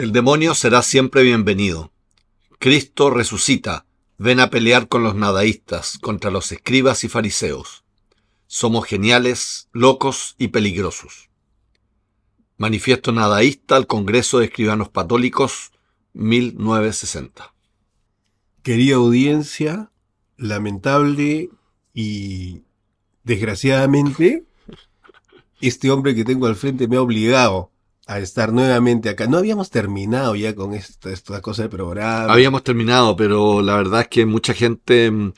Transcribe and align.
El 0.00 0.12
demonio 0.12 0.54
será 0.54 0.80
siempre 0.80 1.22
bienvenido. 1.22 1.92
Cristo 2.58 3.10
resucita. 3.10 3.84
Ven 4.16 4.40
a 4.40 4.48
pelear 4.48 4.88
con 4.88 5.02
los 5.02 5.14
nadaístas, 5.14 5.98
contra 5.98 6.30
los 6.30 6.52
escribas 6.52 7.04
y 7.04 7.10
fariseos. 7.10 7.84
Somos 8.46 8.86
geniales, 8.86 9.68
locos 9.72 10.36
y 10.38 10.48
peligrosos. 10.48 11.28
Manifiesto 12.56 13.12
nadaísta 13.12 13.76
al 13.76 13.86
Congreso 13.86 14.38
de 14.38 14.46
Escribanos 14.46 14.88
Católicos, 14.88 15.70
1960. 16.14 17.52
Querida 18.62 18.96
audiencia, 18.96 19.92
lamentable 20.38 21.50
y 21.92 22.62
desgraciadamente, 23.22 24.46
este 25.60 25.90
hombre 25.90 26.14
que 26.14 26.24
tengo 26.24 26.46
al 26.46 26.56
frente 26.56 26.88
me 26.88 26.96
ha 26.96 27.02
obligado 27.02 27.70
a 28.10 28.18
estar 28.18 28.52
nuevamente 28.52 29.08
acá. 29.08 29.28
No 29.28 29.38
habíamos 29.38 29.70
terminado 29.70 30.34
ya 30.34 30.52
con 30.54 30.74
esta, 30.74 31.10
esta 31.10 31.40
cosa 31.40 31.62
del 31.62 31.70
programa. 31.70 32.32
Habíamos 32.32 32.64
terminado, 32.64 33.14
pero 33.14 33.62
la 33.62 33.76
verdad 33.76 34.00
es 34.00 34.08
que 34.08 34.26
mucha 34.26 34.52
gente 34.52 35.10
mm, 35.12 35.32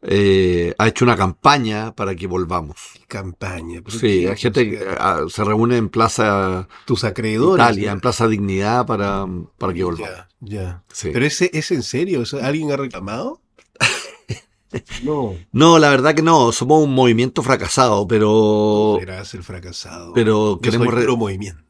eh, 0.00 0.74
ha 0.78 0.88
hecho 0.88 1.04
una 1.04 1.18
campaña 1.18 1.94
para 1.94 2.14
que 2.14 2.26
volvamos. 2.26 2.76
Campaña. 3.08 3.82
¿por 3.82 3.92
Sí, 3.92 4.26
hay 4.26 4.36
gente 4.38 4.70
que 4.70 4.86
ah, 4.98 5.24
se 5.28 5.44
reúne 5.44 5.76
en 5.76 5.90
Plaza 5.90 6.66
Tus 6.86 7.04
acreedores. 7.04 7.62
Italia, 7.62 7.92
en 7.92 8.00
Plaza 8.00 8.26
Dignidad 8.26 8.86
para, 8.86 9.26
para 9.58 9.74
que 9.74 9.84
volvamos. 9.84 10.08
Ya, 10.10 10.28
ya. 10.40 10.82
Sí. 10.90 11.10
Pero 11.12 11.26
ese 11.26 11.50
es 11.52 11.70
en 11.72 11.82
serio, 11.82 12.22
¿Eso- 12.22 12.42
¿alguien 12.42 12.72
ha 12.72 12.76
reclamado? 12.78 13.42
no. 15.04 15.34
No, 15.52 15.78
la 15.78 15.90
verdad 15.90 16.14
que 16.14 16.22
no, 16.22 16.52
somos 16.52 16.82
un 16.82 16.94
movimiento 16.94 17.42
fracasado, 17.42 18.08
pero, 18.08 18.96
Serás 18.98 19.34
el 19.34 19.42
fracasado. 19.42 20.12
pero 20.14 20.54
Yo 20.54 20.60
queremos 20.60 20.88
soy 20.88 21.02
puro 21.02 21.16
movimiento. 21.18 21.62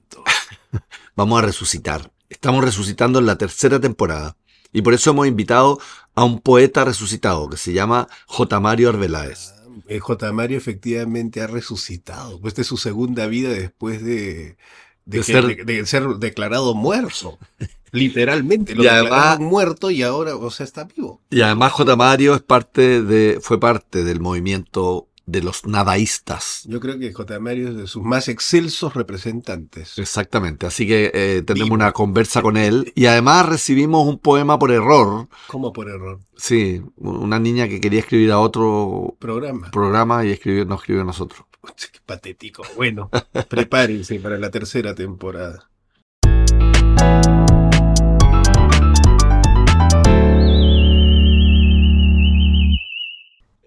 vamos 1.16 1.38
a 1.42 1.46
resucitar. 1.46 2.10
Estamos 2.28 2.64
resucitando 2.64 3.18
en 3.18 3.26
la 3.26 3.36
tercera 3.38 3.80
temporada 3.80 4.36
y 4.72 4.82
por 4.82 4.94
eso 4.94 5.10
hemos 5.10 5.26
invitado 5.26 5.78
a 6.14 6.24
un 6.24 6.40
poeta 6.40 6.84
resucitado 6.84 7.48
que 7.48 7.56
se 7.56 7.72
llama 7.72 8.08
J. 8.26 8.58
Mario 8.60 8.88
Arbeláez. 8.88 9.52
Eh, 9.88 9.98
J. 9.98 10.32
Mario 10.32 10.56
efectivamente 10.58 11.40
ha 11.42 11.46
resucitado. 11.46 12.40
Pues 12.40 12.52
esta 12.52 12.62
es 12.62 12.68
su 12.68 12.76
segunda 12.76 13.26
vida 13.26 13.50
después 13.50 14.02
de, 14.02 14.56
de, 15.04 15.18
De 15.18 15.18
que- 15.18 15.22
ser- 15.24 15.56
de- 15.56 15.64
de 15.64 15.86
ser 15.86 16.06
declarado 16.18 16.74
muerto. 16.74 17.38
Literalmente, 17.92 18.74
lo 18.74 18.82
Y 18.82 18.88
además- 18.88 19.38
muerto 19.38 19.90
y 19.90 20.02
ahora, 20.02 20.34
o 20.36 20.50
sea, 20.50 20.64
está 20.64 20.84
vivo. 20.84 21.20
Y 21.30 21.42
además 21.42 21.72
J. 21.72 21.94
Mario 21.96 22.34
es 22.34 22.42
parte 22.42 23.02
de, 23.02 23.38
fue 23.40 23.60
parte 23.60 24.02
del 24.02 24.20
movimiento 24.20 25.06
de 25.26 25.42
los 25.42 25.66
nadaístas. 25.66 26.62
Yo 26.66 26.80
creo 26.80 26.98
que 26.98 27.12
J. 27.12 27.40
Mario 27.40 27.68
es 27.70 27.76
de 27.76 27.86
sus 27.86 28.02
más 28.02 28.28
excelsos 28.28 28.94
representantes. 28.94 29.98
Exactamente, 29.98 30.66
así 30.66 30.86
que 30.86 31.10
eh, 31.14 31.42
tendremos 31.46 31.64
Vivo. 31.66 31.74
una 31.76 31.92
conversa 31.92 32.42
con 32.42 32.56
él 32.56 32.92
y 32.94 33.06
además 33.06 33.46
recibimos 33.48 34.06
un 34.06 34.18
poema 34.18 34.58
por 34.58 34.70
error. 34.70 35.28
¿Cómo 35.46 35.72
por 35.72 35.88
error? 35.88 36.20
Sí, 36.36 36.82
una 36.96 37.38
niña 37.38 37.68
que 37.68 37.80
quería 37.80 38.00
escribir 38.00 38.32
a 38.32 38.38
otro 38.38 39.16
Programa. 39.18 39.70
programa 39.70 40.24
y 40.24 40.30
escribió, 40.30 40.64
no 40.64 40.74
escribió 40.74 41.02
a 41.02 41.06
nosotros. 41.06 41.42
Qué 41.76 42.00
patético. 42.04 42.62
Bueno, 42.76 43.10
prepárense 43.48 44.20
para 44.20 44.38
la 44.38 44.50
tercera 44.50 44.94
temporada. 44.94 45.70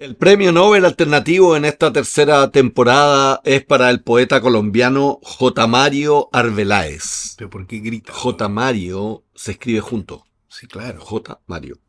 El 0.08 0.16
premio 0.16 0.54
Nobel 0.54 0.86
alternativo 0.86 1.58
en 1.58 1.66
esta 1.66 1.92
tercera 1.92 2.50
temporada 2.50 3.42
es 3.44 3.66
para 3.66 3.90
el 3.90 4.02
poeta 4.02 4.40
colombiano 4.40 5.20
J. 5.22 5.68
Mario 5.68 6.30
Arbeláez. 6.32 7.36
¿Pero 7.38 7.50
por 7.50 7.68
qué 7.68 7.80
grita? 7.80 8.14
J. 8.14 8.48
Mario 8.48 9.26
se 9.36 9.52
escribe 9.52 9.82
junto. 9.82 10.24
Sí, 10.48 10.66
claro. 10.66 11.02
J. 11.02 11.42
Mario. 11.48 11.80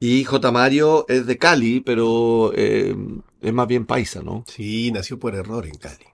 Y 0.00 0.24
J. 0.24 0.50
Mario 0.50 1.06
es 1.08 1.28
de 1.28 1.38
Cali, 1.38 1.78
pero 1.78 2.50
eh, 2.56 2.96
es 3.40 3.52
más 3.52 3.68
bien 3.68 3.86
paisa, 3.86 4.20
¿no? 4.20 4.42
Sí, 4.48 4.90
nació 4.90 5.20
por 5.20 5.36
error 5.36 5.64
en 5.64 5.76
Cali. 5.76 6.06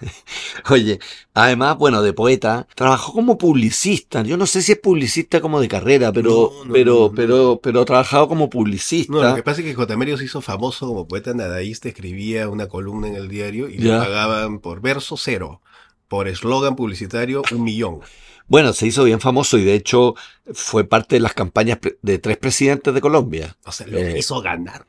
Oye, 0.70 0.98
además, 1.34 1.76
bueno, 1.78 2.02
de 2.02 2.12
poeta, 2.12 2.66
trabajó 2.74 3.12
como 3.12 3.38
publicista. 3.38 4.22
Yo 4.22 4.36
no 4.36 4.46
sé 4.46 4.62
si 4.62 4.72
es 4.72 4.78
publicista 4.78 5.40
como 5.40 5.60
de 5.60 5.68
carrera, 5.68 6.12
pero, 6.12 6.52
No, 6.54 6.64
no, 6.64 6.72
pero, 6.72 6.94
no, 6.94 7.12
pero, 7.14 7.60
pero 7.62 7.80
ha 7.80 7.84
trabajado 7.84 8.28
como 8.28 8.50
publicista. 8.50 9.12
No, 9.12 9.22
lo 9.22 9.34
que 9.34 9.42
pasa 9.42 9.60
es 9.60 9.66
que 9.66 9.74
J. 9.74 9.96
Mario 9.96 10.16
se 10.16 10.24
hizo 10.24 10.40
famoso 10.40 10.86
como 10.86 11.06
poeta 11.08 11.34
nadaísta, 11.34 11.88
escribía 11.88 12.48
una 12.48 12.68
columna 12.68 13.08
en 13.08 13.14
el 13.16 13.28
diario 13.28 13.68
y 13.68 13.78
le 13.78 13.90
pagaban 13.90 14.58
por 14.60 14.80
verso 14.80 15.16
cero, 15.16 15.60
por 16.08 16.28
eslogan 16.28 16.76
publicitario 16.76 17.42
un 17.52 17.64
millón. 17.64 18.00
Bueno, 18.48 18.72
se 18.74 18.86
hizo 18.86 19.04
bien 19.04 19.20
famoso 19.20 19.56
y 19.56 19.64
de 19.64 19.72
hecho 19.72 20.14
fue 20.52 20.84
parte 20.84 21.14
de 21.16 21.20
las 21.20 21.32
campañas 21.32 21.78
de 22.02 22.18
tres 22.18 22.36
presidentes 22.36 22.92
de 22.92 23.00
Colombia. 23.00 23.56
O 23.64 23.72
sea, 23.72 23.86
lo 23.86 23.96
Eh. 23.96 24.18
hizo 24.18 24.42
ganar. 24.42 24.84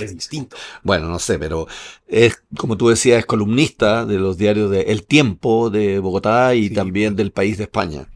Es 0.00 0.14
distinto. 0.14 0.56
Bueno, 0.82 1.08
no 1.08 1.18
sé, 1.18 1.38
pero 1.38 1.66
es, 2.06 2.42
como 2.56 2.76
tú 2.76 2.88
decías, 2.88 3.18
es 3.18 3.26
columnista 3.26 4.04
de 4.04 4.18
los 4.18 4.36
diarios 4.36 4.70
de 4.70 4.82
El 4.82 5.04
Tiempo 5.04 5.70
de 5.70 5.98
Bogotá 5.98 6.54
y 6.54 6.68
Sí, 6.68 6.74
también 6.74 7.16
del 7.16 7.32
país 7.32 7.58
de 7.58 7.64
España. 7.64 8.08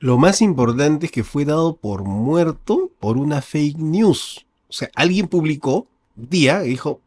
Lo 0.00 0.16
más 0.16 0.42
importante 0.42 1.06
es 1.06 1.12
que 1.12 1.24
fue 1.24 1.44
dado 1.44 1.76
por 1.76 2.04
muerto 2.04 2.90
por 3.00 3.16
una 3.16 3.42
fake 3.42 3.78
news. 3.78 4.46
O 4.68 4.72
sea, 4.72 4.90
alguien 4.94 5.26
publicó 5.26 5.88
día 6.14 6.64
y 6.64 6.70
dijo, 6.70 7.00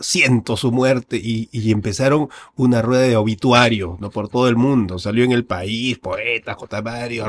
siento 0.00 0.56
su 0.56 0.72
muerte 0.72 1.16
y, 1.16 1.48
y 1.52 1.70
empezaron 1.72 2.28
una 2.56 2.82
rueda 2.82 3.02
de 3.02 3.16
obituario, 3.16 3.96
¿no? 4.00 4.10
Por 4.10 4.28
todo 4.28 4.48
el 4.48 4.56
mundo. 4.56 4.98
Salió 4.98 5.24
en 5.24 5.32
el 5.32 5.44
país, 5.44 5.98
poeta, 5.98 6.54
J. 6.54 6.82
Mario, 6.82 7.26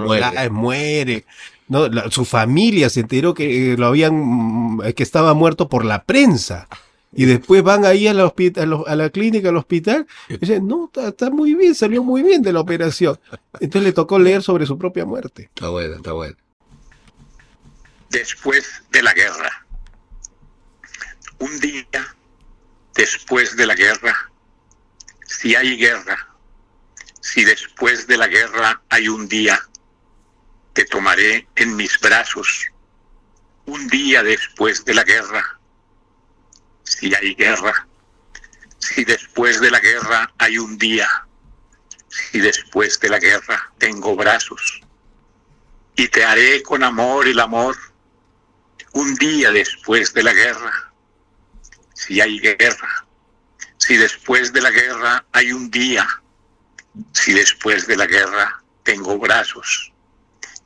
muere. 0.52 1.26
¿No? 1.70 1.88
La- 1.88 2.12
su 2.12 2.26
familia 2.26 2.90
se 2.90 3.00
enteró 3.02 3.34
que 3.34 3.74
eh, 3.74 3.78
lo 3.78 3.86
habían, 3.88 4.14
mm, 4.16 4.82
que 4.96 5.04
estaba 5.04 5.34
muerto 5.34 5.70
por 5.70 5.86
la 5.86 6.04
prensa. 6.04 6.68
Y 7.12 7.26
después 7.26 7.64
van 7.64 7.86
ahí 7.86 8.08
a 8.08 8.14
la, 8.14 8.26
a 8.58 8.66
lo- 8.66 8.88
a 8.88 8.96
la 8.96 9.10
clínica, 9.10 9.50
al 9.50 9.58
hospital, 9.58 10.06
y 10.28 10.38
dicen, 10.38 10.68
no, 10.68 10.86
está, 10.86 11.08
está 11.08 11.30
muy 11.32 11.56
bien, 11.56 11.74
salió 11.74 12.04
muy 12.04 12.22
bien 12.22 12.42
de 12.44 12.54
la 12.54 12.60
operación. 12.60 13.18
Entonces 13.60 13.84
le 13.84 13.94
tocó 13.94 14.20
leer 14.20 14.44
sobre 14.44 14.66
su 14.68 14.78
propia 14.78 15.06
muerte. 15.06 15.44
Está 15.56 15.70
bueno, 15.70 15.96
está 15.96 16.12
bueno. 16.12 16.36
después 18.10 18.84
de 18.92 19.02
la 19.04 19.14
guerra. 19.14 19.66
Un 21.40 21.60
día 21.60 21.86
después 22.96 23.56
de 23.56 23.66
la 23.66 23.76
guerra, 23.76 24.14
si 25.26 25.56
hay 25.56 25.78
guerra, 25.78 26.18
si 27.22 27.46
después 27.46 28.08
de 28.08 28.18
la 28.18 28.28
guerra 28.28 28.82
hay 28.90 29.08
un 29.08 29.28
día, 29.28 29.60
te 30.74 30.86
tomaré 30.86 31.48
en 31.56 31.76
mis 31.76 32.00
brazos. 32.00 32.66
Un 33.66 33.88
día 33.88 34.24
después 34.24 34.84
de 34.86 34.94
la 34.94 35.04
guerra, 35.04 35.60
si 36.84 37.14
hay 37.14 37.36
guerra, 37.36 37.88
si 38.80 39.04
después 39.06 39.60
de 39.62 39.72
la 39.72 39.80
guerra 39.80 40.34
hay 40.38 40.58
un 40.58 40.78
día, 40.78 41.28
si 42.08 42.40
después 42.40 43.00
de 43.00 43.10
la 43.10 43.20
guerra 43.20 43.72
tengo 43.78 44.16
brazos, 44.16 44.82
y 45.96 46.08
te 46.08 46.24
haré 46.24 46.64
con 46.64 46.84
amor 46.84 47.28
el 47.28 47.40
amor 47.40 47.76
un 48.94 49.16
día 49.16 49.52
después 49.52 50.14
de 50.14 50.24
la 50.24 50.34
guerra. 50.34 50.94
Si 51.94 52.22
hay 52.22 52.40
guerra, 52.40 53.06
si 53.78 53.98
después 53.98 54.54
de 54.54 54.62
la 54.62 54.72
guerra 54.72 55.26
hay 55.34 55.52
un 55.52 55.70
día, 55.70 56.08
si 57.14 57.34
después 57.34 57.86
de 57.88 57.98
la 57.98 58.06
guerra 58.06 58.64
tengo 58.84 59.18
brazos, 59.20 59.92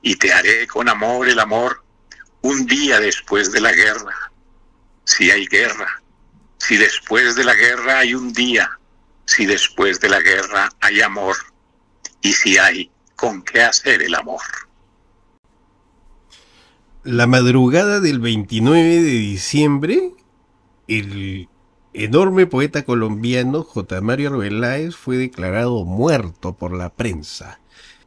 y 0.03 0.15
te 0.17 0.31
haré 0.31 0.67
con 0.67 0.87
amor 0.89 1.27
el 1.27 1.39
amor 1.39 1.83
un 2.41 2.67
día 2.67 2.99
después 2.99 3.51
de 3.51 3.61
la 3.61 3.71
guerra. 3.71 4.31
Si 5.05 5.31
hay 5.31 5.47
guerra, 5.47 6.03
si 6.57 6.77
después 6.77 7.35
de 7.35 7.45
la 7.45 7.55
guerra 7.55 7.99
hay 7.99 8.13
un 8.13 8.31
día, 8.33 8.69
si 9.25 9.45
después 9.45 9.99
de 10.01 10.09
la 10.09 10.19
guerra 10.19 10.69
hay 10.81 11.01
amor, 11.01 11.35
y 12.21 12.33
si 12.33 12.57
hay 12.57 12.91
con 13.15 13.41
qué 13.41 13.63
hacer 13.63 14.01
el 14.01 14.13
amor. 14.15 14.41
La 17.03 17.25
madrugada 17.25 17.99
del 17.99 18.19
29 18.19 19.01
de 19.01 19.11
diciembre, 19.11 20.13
el 20.87 21.47
enorme 21.93 22.45
poeta 22.45 22.83
colombiano 22.83 23.63
J. 23.63 24.01
Mario 24.01 24.29
Arbeláez 24.29 24.95
fue 24.95 25.17
declarado 25.17 25.85
muerto 25.85 26.53
por 26.57 26.73
la 26.73 26.93
prensa. 26.93 27.59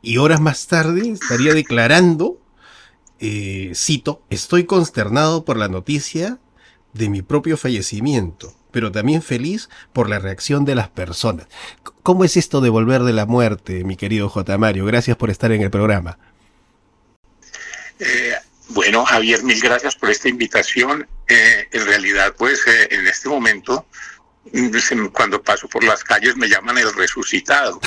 Y 0.06 0.18
horas 0.18 0.40
más 0.40 0.68
tarde 0.68 1.10
estaría 1.10 1.52
declarando, 1.52 2.40
eh, 3.18 3.72
cito, 3.74 4.22
estoy 4.30 4.64
consternado 4.64 5.44
por 5.44 5.56
la 5.56 5.66
noticia 5.66 6.38
de 6.92 7.08
mi 7.08 7.22
propio 7.22 7.56
fallecimiento, 7.56 8.54
pero 8.70 8.92
también 8.92 9.20
feliz 9.20 9.68
por 9.92 10.08
la 10.08 10.20
reacción 10.20 10.64
de 10.64 10.76
las 10.76 10.90
personas. 10.90 11.48
¿Cómo 12.04 12.22
es 12.22 12.36
esto 12.36 12.60
de 12.60 12.68
volver 12.68 13.02
de 13.02 13.14
la 13.14 13.26
muerte, 13.26 13.82
mi 13.82 13.96
querido 13.96 14.28
J. 14.28 14.56
Mario? 14.58 14.84
Gracias 14.84 15.16
por 15.16 15.28
estar 15.28 15.50
en 15.50 15.62
el 15.62 15.72
programa. 15.72 16.18
Eh, 17.98 18.34
bueno, 18.68 19.04
Javier, 19.04 19.42
mil 19.42 19.60
gracias 19.60 19.96
por 19.96 20.08
esta 20.10 20.28
invitación. 20.28 21.08
Eh, 21.26 21.66
en 21.72 21.84
realidad, 21.84 22.32
pues 22.38 22.64
eh, 22.68 22.86
en 22.92 23.08
este 23.08 23.28
momento, 23.28 23.86
cuando 25.12 25.42
paso 25.42 25.68
por 25.68 25.84
las 25.84 26.04
calles 26.04 26.36
me 26.36 26.48
llaman 26.48 26.78
el 26.78 26.92
resucitado. 26.94 27.80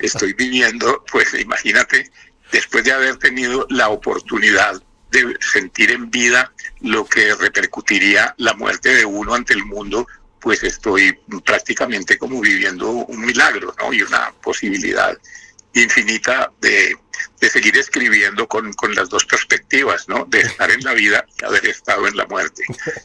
Estoy 0.00 0.32
viviendo, 0.32 1.04
pues 1.10 1.34
imagínate, 1.34 2.10
después 2.52 2.84
de 2.84 2.92
haber 2.92 3.16
tenido 3.16 3.66
la 3.70 3.88
oportunidad 3.88 4.82
de 5.10 5.36
sentir 5.40 5.92
en 5.92 6.10
vida 6.10 6.52
lo 6.80 7.04
que 7.04 7.34
repercutiría 7.34 8.34
la 8.38 8.54
muerte 8.54 8.94
de 8.94 9.04
uno 9.04 9.34
ante 9.34 9.54
el 9.54 9.64
mundo, 9.64 10.06
pues 10.40 10.62
estoy 10.62 11.18
prácticamente 11.44 12.18
como 12.18 12.40
viviendo 12.40 12.90
un 12.90 13.24
milagro, 13.24 13.74
¿no? 13.78 13.92
Y 13.92 14.02
una 14.02 14.32
posibilidad 14.42 15.16
infinita 15.72 16.50
de, 16.60 16.96
de 17.40 17.50
seguir 17.50 17.76
escribiendo 17.76 18.46
con, 18.46 18.72
con, 18.74 18.94
las 18.94 19.08
dos 19.08 19.24
perspectivas, 19.24 20.08
¿no? 20.08 20.24
De 20.26 20.40
estar 20.40 20.70
en 20.70 20.82
la 20.84 20.92
vida 20.92 21.24
y 21.40 21.44
haber 21.44 21.66
estado 21.66 22.06
en 22.06 22.16
la 22.16 22.26
muerte. 22.26 22.64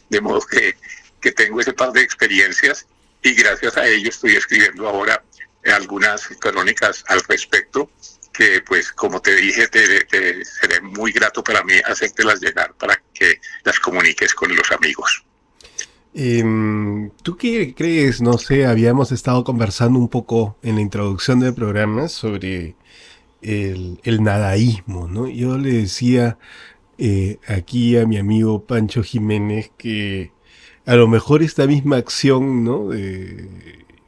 De 0.09 0.21
modo 0.21 0.41
que, 0.41 0.75
que 1.19 1.31
tengo 1.31 1.60
ese 1.62 1.74
par 1.74 1.92
de 1.92 2.01
experiencias 2.01 2.88
y 3.21 3.33
gracias 3.33 3.77
a 3.77 3.88
ello 3.88 4.10
estoy 4.10 4.36
escribiendo 4.36 4.88
ahora 4.88 5.24
algunas 5.66 6.27
crónicas 6.39 7.04
al 7.07 7.21
respecto 7.27 7.89
que 8.31 8.62
pues 8.66 8.92
como 8.94 9.21
te 9.21 9.36
dije 9.36 9.68
te, 9.68 10.06
te, 10.06 10.45
seré 10.45 10.81
muy 10.81 11.12
grato 11.12 11.44
para 11.44 11.63
mí 11.63 11.74
hacértelas 11.86 12.39
llegar 12.39 12.74
para 12.75 13.01
que 13.13 13.39
las 13.63 13.80
comuniques 13.80 14.33
con 14.33 14.56
los 14.56 14.71
amigos. 14.71 15.25
Eh, 16.13 16.44
¿Tú 17.22 17.38
qué 17.38 17.75
crees? 17.75 18.22
No 18.22 18.38
sé, 18.38 18.65
habíamos 18.65 19.12
estado 19.12 19.44
conversando 19.44 20.00
un 20.00 20.10
poco 20.10 20.57
en 20.63 20.75
la 20.75 20.81
introducción 20.81 21.39
del 21.39 21.54
programa 21.54 22.07
sobre 22.07 22.75
el, 23.42 24.00
el 24.04 24.24
nadaísmo, 24.24 25.07
¿no? 25.07 25.27
Yo 25.27 25.57
le 25.57 25.74
decía 25.74 26.38
eh, 26.98 27.39
aquí 27.48 27.98
a 27.98 28.06
mi 28.06 28.18
amigo 28.18 28.65
Pancho 28.65 29.04
Jiménez 29.04 29.72
que 29.77 30.31
a 30.89 30.95
lo 30.95 31.07
mejor 31.07 31.44
esta 31.44 31.68
misma 31.68 31.97
acción, 31.97 32.63
¿no? 32.63 32.89
De, 32.89 33.47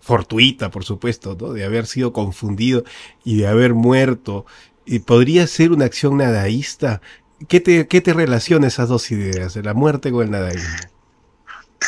fortuita, 0.02 0.72
por 0.72 0.84
supuesto, 0.84 1.38
¿no? 1.40 1.54
De 1.54 1.64
haber 1.64 1.86
sido 1.86 2.12
confundido 2.12 2.84
y 3.24 3.38
de 3.38 3.48
haber 3.48 3.76
muerto, 3.76 4.48
y 4.84 4.98
podría 4.98 5.46
ser 5.46 5.72
una 5.72 5.86
acción 5.86 6.18
nadaísta. 6.18 7.00
¿Qué 7.48 7.60
te, 7.60 7.88
qué 7.88 8.02
te 8.02 8.14
relaciona 8.14 8.66
esas 8.66 8.90
dos 8.90 9.12
ideas, 9.12 9.54
de 9.54 9.62
la 9.62 9.76
muerte 9.76 10.10
con 10.10 10.24
el 10.24 10.32
nadaísmo? 10.32 10.76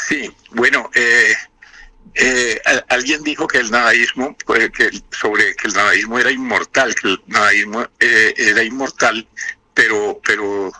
Sí, 0.07 0.31
bueno, 0.51 0.91
eh, 0.93 1.33
eh, 2.13 2.61
alguien 2.87 3.23
dijo 3.23 3.47
que 3.47 3.57
el 3.57 3.71
nadaísmo, 3.71 4.37
pues, 4.45 4.69
que 4.69 4.91
sobre 5.09 5.55
que 5.55 5.69
el 5.69 5.73
nadaísmo 5.73 6.19
era 6.19 6.29
inmortal, 6.29 6.93
que 6.93 7.07
el 7.07 7.21
nadaísmo 7.25 7.81
eh, 7.99 8.35
era 8.37 8.61
inmortal, 8.61 9.27
pero, 9.73 10.21
pero 10.23 10.71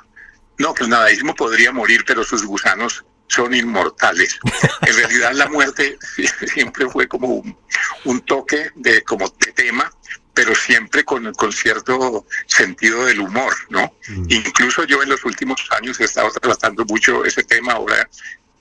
no, 0.60 0.74
que 0.76 0.84
el 0.84 0.92
nadaísmo 0.92 1.34
podría 1.34 1.72
morir, 1.72 2.04
pero 2.06 2.24
sus 2.24 2.46
gusanos 2.46 3.04
son 3.28 3.54
inmortales. 3.54 4.40
En 4.82 4.96
realidad 4.96 5.34
la 5.34 5.48
muerte 5.48 5.98
siempre 6.54 6.90
fue 6.90 7.08
como 7.08 7.28
un, 7.28 7.58
un 8.06 8.22
toque 8.22 8.70
de 8.76 9.04
como 9.04 9.28
de 9.28 9.52
tema, 9.54 9.92
pero 10.34 10.56
siempre 10.56 11.04
con, 11.04 11.34
con, 11.34 11.52
cierto 11.52 12.26
sentido 12.48 13.06
del 13.06 13.20
humor, 13.20 13.54
¿no? 13.70 13.94
Mm. 14.08 14.26
Incluso 14.30 14.84
yo 14.86 15.04
en 15.04 15.10
los 15.10 15.24
últimos 15.26 15.62
años 15.72 16.00
he 16.00 16.06
estado 16.06 16.32
tratando 16.32 16.86
mucho 16.86 17.24
ese 17.24 17.44
tema 17.44 17.74
ahora 17.74 18.10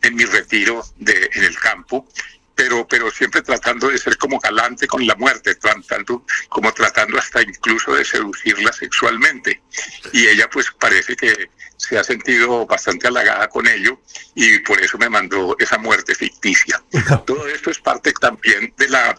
en 0.02 0.14
mi 0.14 0.24
retiro 0.24 0.84
de, 0.96 1.30
en 1.32 1.44
el 1.44 1.58
campo, 1.58 2.06
pero, 2.54 2.86
pero 2.86 3.10
siempre 3.10 3.40
tratando 3.42 3.88
de 3.88 3.98
ser 3.98 4.18
como 4.18 4.38
galante 4.38 4.86
con 4.86 5.06
la 5.06 5.14
muerte, 5.14 5.54
tratando, 5.54 6.24
como 6.48 6.72
tratando 6.72 7.18
hasta 7.18 7.42
incluso 7.42 7.94
de 7.94 8.04
seducirla 8.04 8.72
sexualmente. 8.72 9.62
Y 10.12 10.26
ella 10.26 10.48
pues 10.50 10.66
parece 10.78 11.16
que 11.16 11.50
se 11.82 11.98
ha 11.98 12.04
sentido 12.04 12.64
bastante 12.66 13.08
halagada 13.08 13.48
con 13.48 13.66
ello 13.66 14.00
y 14.34 14.58
por 14.60 14.80
eso 14.80 14.98
me 14.98 15.08
mandó 15.08 15.56
esa 15.58 15.78
muerte 15.78 16.14
ficticia. 16.14 16.82
Todo 17.26 17.48
esto 17.48 17.70
es 17.70 17.78
parte 17.80 18.12
también 18.12 18.72
de 18.76 18.88
la, 18.88 19.18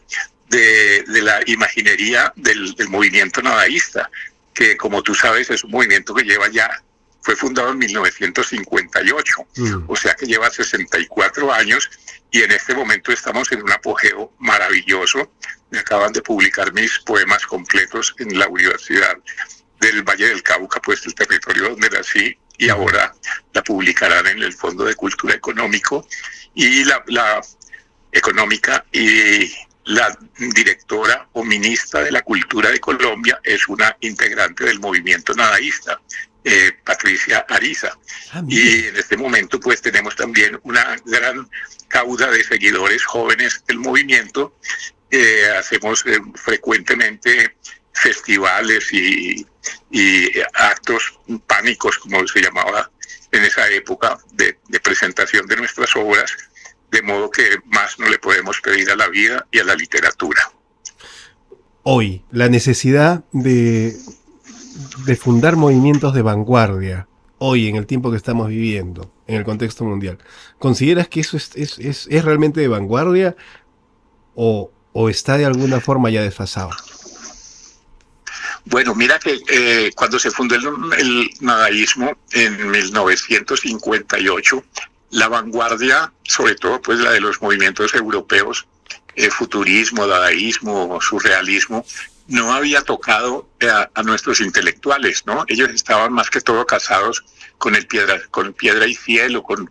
de, 0.49 1.03
de 1.07 1.21
la 1.21 1.41
imaginería 1.45 2.31
del, 2.37 2.73
del 2.75 2.89
movimiento 2.89 3.41
nadaísta, 3.41 4.09
que 4.53 4.77
como 4.77 5.03
tú 5.03 5.13
sabes 5.13 5.49
es 5.49 5.63
un 5.63 5.71
movimiento 5.71 6.13
que 6.13 6.23
lleva 6.23 6.47
ya 6.49 6.69
fue 7.21 7.35
fundado 7.35 7.71
en 7.71 7.77
1958, 7.77 9.35
mm. 9.55 9.83
o 9.87 9.95
sea 9.95 10.13
que 10.13 10.25
lleva 10.25 10.49
64 10.49 11.53
años 11.53 11.89
y 12.31 12.43
en 12.43 12.51
este 12.51 12.75
momento 12.75 13.11
estamos 13.11 13.51
en 13.51 13.63
un 13.63 13.71
apogeo 13.71 14.33
maravilloso. 14.39 15.31
Me 15.69 15.79
acaban 15.79 16.11
de 16.11 16.21
publicar 16.21 16.73
mis 16.73 16.99
poemas 16.99 17.45
completos 17.45 18.13
en 18.19 18.37
la 18.37 18.47
Universidad 18.47 19.17
del 19.79 20.03
Valle 20.03 20.29
del 20.29 20.43
Cauca, 20.43 20.81
pues 20.81 21.05
el 21.05 21.15
territorio 21.15 21.69
donde 21.69 21.89
nací, 21.89 22.37
y 22.57 22.69
ahora 22.69 23.13
la 23.53 23.63
publicarán 23.63 24.27
en 24.27 24.41
el 24.41 24.53
Fondo 24.53 24.85
de 24.85 24.95
Cultura 24.95 25.33
Económico 25.33 26.07
y 26.53 26.83
la, 26.83 27.03
la 27.07 27.41
económica 28.11 28.85
y 28.91 29.51
la 29.85 30.17
directora 30.37 31.27
o 31.33 31.43
ministra 31.43 32.01
de 32.01 32.11
la 32.11 32.21
Cultura 32.21 32.69
de 32.69 32.79
Colombia 32.79 33.39
es 33.43 33.67
una 33.67 33.95
integrante 34.01 34.63
del 34.65 34.79
movimiento 34.79 35.33
nadaísta 35.33 35.99
eh, 36.45 36.73
Patricia 36.83 37.45
Ariza. 37.49 37.97
Ah, 38.33 38.43
y 38.47 38.87
en 38.87 38.97
este 38.97 39.15
momento 39.15 39.59
pues 39.59 39.81
tenemos 39.81 40.15
también 40.15 40.59
una 40.63 40.97
gran 41.05 41.49
cauda 41.87 42.29
de 42.31 42.43
seguidores 42.43 43.03
jóvenes 43.05 43.63
del 43.65 43.79
movimiento. 43.79 44.57
Eh, 45.09 45.49
hacemos 45.57 46.05
eh, 46.05 46.19
frecuentemente 46.35 47.55
festivales 47.93 48.91
y, 48.91 49.45
actos 50.53 51.19
pánicos, 51.47 51.97
como 51.99 52.27
se 52.27 52.41
llamaba 52.41 52.91
en 53.31 53.43
esa 53.43 53.69
época, 53.69 54.17
de, 54.33 54.59
de 54.67 54.79
presentación 54.79 55.45
de 55.47 55.57
nuestras 55.57 55.95
obras, 55.95 56.35
de 56.91 57.01
modo 57.01 57.29
que 57.29 57.57
más 57.65 57.97
no 57.99 58.09
le 58.09 58.19
podemos 58.19 58.59
pedir 58.61 58.89
a 58.91 58.95
la 58.95 59.07
vida 59.07 59.47
y 59.51 59.59
a 59.59 59.63
la 59.63 59.75
literatura. 59.75 60.51
Hoy, 61.83 62.23
la 62.31 62.49
necesidad 62.49 63.23
de 63.31 63.95
de 65.05 65.15
fundar 65.15 65.55
movimientos 65.55 66.13
de 66.13 66.21
vanguardia 66.21 67.07
hoy 67.37 67.67
en 67.67 67.75
el 67.75 67.85
tiempo 67.85 68.09
que 68.09 68.17
estamos 68.17 68.47
viviendo, 68.47 69.11
en 69.27 69.35
el 69.35 69.43
contexto 69.43 69.83
mundial, 69.83 70.17
¿consideras 70.59 71.09
que 71.09 71.19
eso 71.19 71.35
es, 71.35 71.51
es, 71.55 71.77
es, 71.77 72.07
es 72.09 72.23
realmente 72.25 72.61
de 72.61 72.69
vanguardia 72.69 73.35
o, 74.33 74.71
o, 74.93 75.09
está 75.09 75.37
de 75.37 75.45
alguna 75.45 75.81
forma 75.81 76.09
ya 76.09 76.21
desfasado? 76.21 76.69
Bueno, 78.73 78.95
mira 78.95 79.19
que 79.19 79.39
eh, 79.49 79.91
cuando 79.95 80.17
se 80.17 80.31
fundó 80.31 80.55
el, 80.55 81.29
nadaísmo 81.41 82.17
en 82.31 82.71
1958, 82.71 84.63
la 85.11 85.27
vanguardia, 85.27 86.11
sobre 86.23 86.55
todo 86.55 86.81
pues 86.81 86.97
la 86.97 87.11
de 87.11 87.21
los 87.21 87.39
movimientos 87.39 87.93
europeos, 87.93 88.65
eh, 89.13 89.29
futurismo, 89.29 90.07
dadaísmo, 90.07 90.99
surrealismo, 91.01 91.85
no 92.25 92.51
había 92.51 92.81
tocado 92.81 93.47
a, 93.61 93.91
a, 93.93 94.01
nuestros 94.01 94.41
intelectuales, 94.41 95.23
¿no? 95.27 95.45
Ellos 95.49 95.69
estaban 95.69 96.11
más 96.11 96.31
que 96.31 96.41
todo 96.41 96.65
casados 96.65 97.23
con 97.59 97.75
el 97.75 97.85
piedra, 97.85 98.23
con 98.31 98.53
piedra 98.53 98.87
y 98.87 98.95
cielo, 98.95 99.43
con 99.43 99.69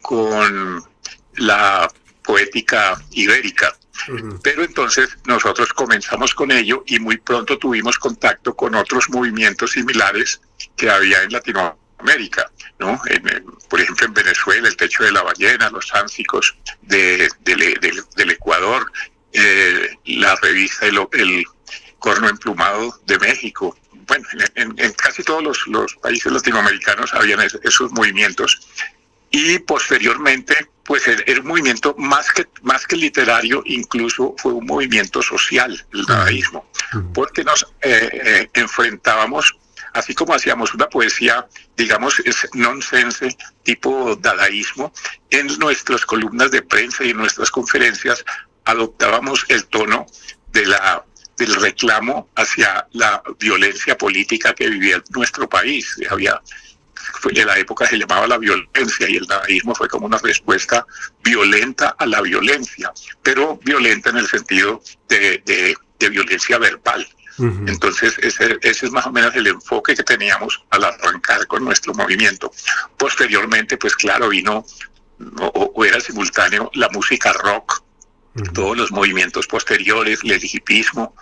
con 0.00 0.82
la 1.36 1.92
poética 2.24 2.98
ibérica. 3.10 3.77
Uh. 4.08 4.38
Pero 4.42 4.62
entonces 4.62 5.08
nosotros 5.26 5.72
comenzamos 5.72 6.34
con 6.34 6.50
ello 6.50 6.84
y 6.86 6.98
muy 6.98 7.16
pronto 7.16 7.58
tuvimos 7.58 7.98
contacto 7.98 8.54
con 8.54 8.74
otros 8.74 9.08
movimientos 9.10 9.72
similares 9.72 10.40
que 10.76 10.90
había 10.90 11.22
en 11.22 11.32
Latinoamérica, 11.32 12.50
¿no? 12.78 13.00
Por 13.68 13.80
ejemplo, 13.80 14.06
en 14.06 14.14
Venezuela, 14.14 14.68
el 14.68 14.76
techo 14.76 15.04
de 15.04 15.12
la 15.12 15.22
ballena, 15.22 15.70
los 15.70 15.92
de, 16.82 17.28
del 17.44 18.30
Ecuador, 18.30 18.90
eh, 19.32 19.90
la 20.04 20.36
revista 20.36 20.86
el, 20.86 21.44
Corno 21.98 22.28
Emplumado 22.28 22.98
de 23.06 23.18
México. 23.18 23.76
Bueno, 24.06 24.26
en, 24.54 24.92
casi 24.92 25.22
todos 25.24 25.66
los, 25.66 25.94
países 25.96 26.32
latinoamericanos 26.32 27.12
habían 27.12 27.40
es, 27.40 27.58
esos 27.62 27.90
movimientos. 27.92 28.60
Y 29.30 29.58
posteriormente, 29.58 30.68
pues 30.88 31.06
era 31.06 31.40
un 31.42 31.46
movimiento 31.46 31.94
más 31.98 32.32
que, 32.32 32.48
más 32.62 32.86
que 32.86 32.96
literario, 32.96 33.62
incluso 33.66 34.34
fue 34.38 34.54
un 34.54 34.64
movimiento 34.64 35.20
social, 35.20 35.86
el 35.92 36.06
dadaísmo, 36.06 36.66
porque 37.12 37.44
nos 37.44 37.64
eh, 37.82 38.08
eh, 38.10 38.50
enfrentábamos 38.54 39.54
así 39.92 40.14
como 40.14 40.32
hacíamos 40.32 40.72
una 40.72 40.88
poesía, 40.88 41.46
digamos, 41.76 42.20
es 42.20 42.48
nonsense, 42.54 43.36
tipo 43.64 44.16
dadaísmo, 44.16 44.90
en 45.28 45.48
nuestras 45.58 46.06
columnas 46.06 46.50
de 46.52 46.62
prensa 46.62 47.04
y 47.04 47.10
en 47.10 47.18
nuestras 47.18 47.50
conferencias 47.50 48.24
adoptábamos 48.64 49.44
el 49.48 49.66
tono 49.66 50.06
de 50.52 50.64
la 50.64 51.04
del 51.36 51.54
reclamo 51.54 52.30
hacia 52.34 52.88
la 52.92 53.22
violencia 53.38 53.96
política 53.96 54.54
que 54.54 54.68
vivía 54.68 55.02
nuestro 55.10 55.48
país. 55.48 55.96
Había 56.10 56.40
en 57.30 57.46
la 57.46 57.58
época 57.58 57.86
se 57.86 57.98
llamaba 57.98 58.26
la 58.26 58.38
violencia 58.38 59.08
y 59.08 59.16
el 59.16 59.26
dadaísmo 59.26 59.74
fue 59.74 59.88
como 59.88 60.06
una 60.06 60.18
respuesta 60.18 60.86
violenta 61.22 61.94
a 61.98 62.06
la 62.06 62.20
violencia, 62.20 62.92
pero 63.22 63.58
violenta 63.64 64.10
en 64.10 64.18
el 64.18 64.28
sentido 64.28 64.82
de, 65.08 65.42
de, 65.44 65.76
de 65.98 66.08
violencia 66.08 66.58
verbal. 66.58 67.06
Uh 67.38 67.44
-huh. 67.44 67.68
Entonces, 67.68 68.18
ese, 68.22 68.58
ese, 68.62 68.86
es 68.86 68.92
más 68.92 69.06
o 69.06 69.12
menos 69.12 69.34
el 69.36 69.46
enfoque 69.46 69.94
que 69.94 70.02
teníamos 70.02 70.60
al 70.70 70.84
arrancar 70.84 71.46
con 71.46 71.64
nuestro 71.64 71.94
movimiento. 71.94 72.50
Posteriormente, 72.96 73.76
pues 73.76 73.94
claro, 73.94 74.28
vino 74.28 74.64
o, 75.40 75.72
o 75.74 75.84
era 75.84 76.00
simultáneo 76.00 76.70
la 76.74 76.88
música 76.88 77.32
rock, 77.32 77.82
uh 78.34 78.40
-huh. 78.40 78.52
todos 78.52 78.76
los 78.76 78.90
movimientos 78.90 79.46
posteriores, 79.46 80.20
el 80.24 80.44
hipismo, 80.44 81.14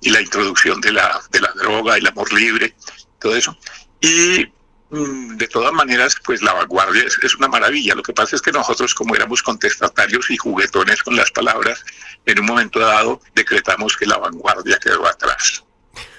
y 0.00 0.10
la 0.10 0.20
introducción 0.20 0.80
de 0.80 0.92
la, 0.92 1.20
de 1.32 1.40
la 1.40 1.52
droga, 1.54 1.96
el 1.96 2.06
amor 2.06 2.32
libre, 2.32 2.74
todo 3.18 3.34
eso. 3.36 3.58
Y 4.00 4.46
de 4.90 5.48
todas 5.48 5.72
maneras, 5.72 6.16
pues 6.24 6.42
la 6.42 6.54
vanguardia 6.54 7.02
es, 7.02 7.18
es, 7.22 7.36
una 7.36 7.48
maravilla. 7.48 7.94
Lo 7.94 8.02
que 8.02 8.12
pasa 8.12 8.36
es 8.36 8.42
que 8.42 8.52
nosotros, 8.52 8.94
como 8.94 9.14
éramos 9.14 9.42
contestatarios 9.42 10.30
y 10.30 10.36
juguetones 10.36 11.02
con 11.02 11.16
las 11.16 11.30
palabras, 11.30 11.84
en 12.24 12.40
un 12.40 12.46
momento 12.46 12.78
dado 12.80 13.20
decretamos 13.34 13.96
que 13.96 14.06
la 14.06 14.18
vanguardia 14.18 14.78
quedó 14.78 15.06
atrás. 15.06 15.64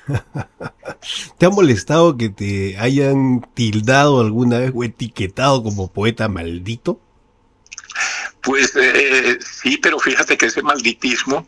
¿Te 1.38 1.46
ha 1.46 1.50
molestado 1.50 2.18
que 2.18 2.30
te 2.30 2.78
hayan 2.78 3.48
tildado 3.54 4.22
alguna 4.22 4.60
vez 4.60 4.72
o 4.74 4.84
etiquetado 4.84 5.64
como 5.64 5.92
poeta 5.92 6.28
maldito? 6.28 7.00
Pues 8.42 8.74
eh, 8.76 9.38
sí, 9.42 9.78
pero 9.78 10.00
fíjate 10.00 10.38
que 10.38 10.46
ese 10.46 10.62
malditismo 10.62 11.48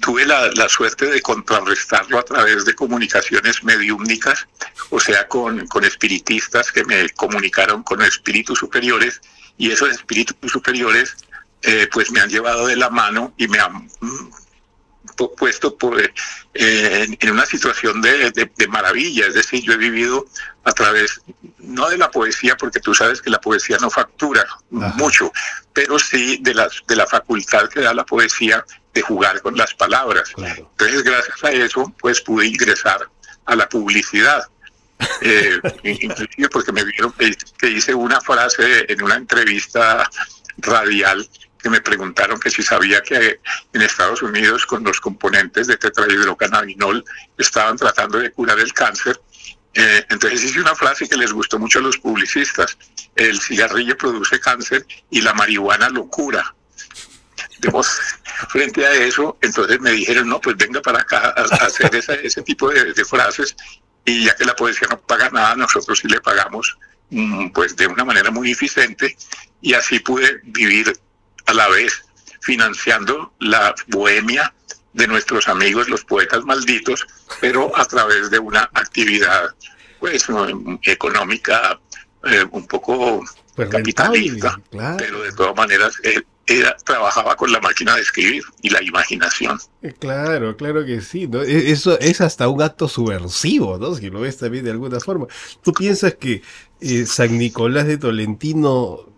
tuve 0.00 0.24
la, 0.24 0.50
la, 0.52 0.68
suerte 0.68 1.06
de 1.06 1.20
contrarrestarlo 1.20 2.18
a 2.18 2.22
través 2.24 2.64
de 2.64 2.74
comunicaciones 2.74 3.62
mediúmnicas, 3.62 4.46
o 4.90 5.00
sea, 5.00 5.28
con, 5.28 5.66
con 5.66 5.84
espiritistas 5.84 6.72
que 6.72 6.84
me 6.84 7.10
comunicaron 7.10 7.82
con 7.82 8.00
espíritus 8.02 8.58
superiores 8.58 9.20
y 9.58 9.70
esos 9.70 9.90
espíritus 9.90 10.50
superiores 10.50 11.16
eh, 11.62 11.88
pues 11.92 12.10
me 12.10 12.20
han 12.20 12.28
llevado 12.28 12.66
de 12.66 12.76
la 12.76 12.90
mano 12.90 13.34
y 13.36 13.46
me 13.48 13.58
han 13.58 13.88
puesto 15.16 15.76
por, 15.76 16.00
eh, 16.00 17.16
en, 17.20 17.30
una 17.30 17.46
situación 17.46 18.00
de, 18.00 18.30
de, 18.30 18.68
maravilla. 18.68 19.26
Es 19.26 19.34
decir, 19.34 19.62
yo 19.62 19.72
he 19.72 19.76
vivido 19.76 20.26
a 20.64 20.72
través, 20.72 21.20
no 21.58 21.88
de 21.88 21.98
la 21.98 22.10
poesía, 22.10 22.56
porque 22.56 22.80
tú 22.80 22.94
sabes 22.94 23.20
que 23.20 23.30
la 23.30 23.40
poesía 23.40 23.78
no 23.80 23.90
factura 23.90 24.44
mucho, 24.70 25.32
pero 25.72 25.98
sí 25.98 26.38
de, 26.40 26.54
las, 26.54 26.82
de 26.86 26.96
la 26.96 27.06
facultad 27.06 27.68
que 27.68 27.80
da 27.80 27.94
la 27.94 28.04
poesía 28.04 28.64
de 28.94 29.02
jugar 29.02 29.40
con 29.40 29.56
las 29.56 29.74
palabras. 29.74 30.32
Entonces, 30.36 31.02
gracias 31.02 31.44
a 31.44 31.50
eso, 31.50 31.92
pues 31.98 32.20
pude 32.20 32.46
ingresar 32.46 33.08
a 33.46 33.56
la 33.56 33.68
publicidad. 33.68 34.46
Eh, 35.20 35.58
inclusive 35.82 36.48
porque 36.48 36.72
me 36.72 36.84
vieron 36.84 37.12
que 37.58 37.68
hice 37.68 37.94
una 37.94 38.20
frase 38.20 38.86
en 38.88 39.02
una 39.02 39.16
entrevista 39.16 40.08
radial 40.58 41.28
que 41.62 41.70
me 41.70 41.80
preguntaron 41.80 42.40
que 42.40 42.50
si 42.50 42.62
sabía 42.62 43.02
que 43.02 43.40
en 43.72 43.82
Estados 43.82 44.22
Unidos 44.22 44.66
con 44.66 44.82
los 44.82 45.00
componentes 45.00 45.68
de 45.68 45.76
tetrahidrocannabinol 45.76 47.04
estaban 47.38 47.76
tratando 47.76 48.18
de 48.18 48.32
curar 48.32 48.58
el 48.58 48.72
cáncer. 48.72 49.20
Eh, 49.74 50.04
entonces 50.10 50.44
hice 50.44 50.60
una 50.60 50.74
frase 50.74 51.08
que 51.08 51.16
les 51.16 51.32
gustó 51.32 51.58
mucho 51.58 51.78
a 51.78 51.82
los 51.82 51.98
publicistas. 51.98 52.76
El 53.14 53.40
cigarrillo 53.40 53.96
produce 53.96 54.40
cáncer 54.40 54.86
y 55.10 55.20
la 55.20 55.32
marihuana 55.34 55.88
lo 55.88 56.08
cura. 56.08 56.54
frente 58.48 58.84
a 58.84 58.92
eso, 58.94 59.38
entonces 59.40 59.80
me 59.80 59.92
dijeron, 59.92 60.28
no, 60.28 60.40
pues 60.40 60.56
venga 60.56 60.82
para 60.82 61.00
acá 61.00 61.32
a, 61.36 61.42
hacer 61.66 61.94
ese 61.94 62.42
tipo 62.42 62.68
de, 62.70 62.92
de, 62.92 63.04
frases 63.04 63.54
y 64.04 64.24
ya 64.24 64.34
que 64.34 64.44
la 64.44 64.56
poesía 64.56 64.88
no 64.90 65.00
paga 65.00 65.30
nada, 65.30 65.54
nosotros 65.54 66.00
sí 66.00 66.08
le 66.08 66.20
pagamos 66.20 66.76
mm, 67.10 67.50
pues 67.50 67.76
de 67.76 67.86
una 67.86 68.04
manera 68.04 68.32
muy 68.32 68.50
eficiente 68.50 69.16
y 69.60 69.74
así 69.74 70.00
pude 70.00 70.40
vivir 70.42 70.92
a 71.46 71.54
la 71.54 71.68
vez 71.68 72.04
financiando 72.40 73.32
la 73.38 73.74
bohemia 73.88 74.52
de 74.92 75.06
nuestros 75.06 75.48
amigos 75.48 75.88
los 75.88 76.04
poetas 76.04 76.44
malditos, 76.44 77.06
pero 77.40 77.72
a 77.76 77.84
través 77.84 78.30
de 78.30 78.38
una 78.38 78.68
actividad 78.74 79.54
pues 80.00 80.26
económica 80.82 81.78
eh, 82.24 82.44
un 82.50 82.66
poco 82.66 83.24
pues 83.54 83.68
capitalista, 83.68 84.60
pero 84.98 85.22
de 85.22 85.32
todas 85.32 85.56
maneras 85.56 85.94
él, 86.02 86.24
trabajaba 86.84 87.36
con 87.36 87.50
la 87.50 87.60
máquina 87.60 87.94
de 87.94 88.02
escribir 88.02 88.42
y 88.60 88.68
la 88.68 88.82
imaginación. 88.82 89.58
Eh, 89.80 89.94
claro, 89.98 90.56
claro 90.56 90.84
que 90.84 91.00
sí, 91.00 91.26
¿no? 91.26 91.42
E, 91.42 91.70
eso 91.70 91.98
es 91.98 92.20
hasta 92.20 92.48
un 92.48 92.60
acto 92.60 92.88
subversivo, 92.88 93.78
¿no? 93.78 93.94
Si 93.94 94.10
lo 94.10 94.20
ves 94.20 94.38
también 94.38 94.64
de 94.64 94.72
alguna 94.72 95.00
forma. 95.00 95.28
¿Tú 95.62 95.72
piensas 95.72 96.14
que 96.14 96.42
eh, 96.80 97.06
San 97.06 97.38
Nicolás 97.38 97.86
de 97.86 97.96
Tolentino 97.96 99.11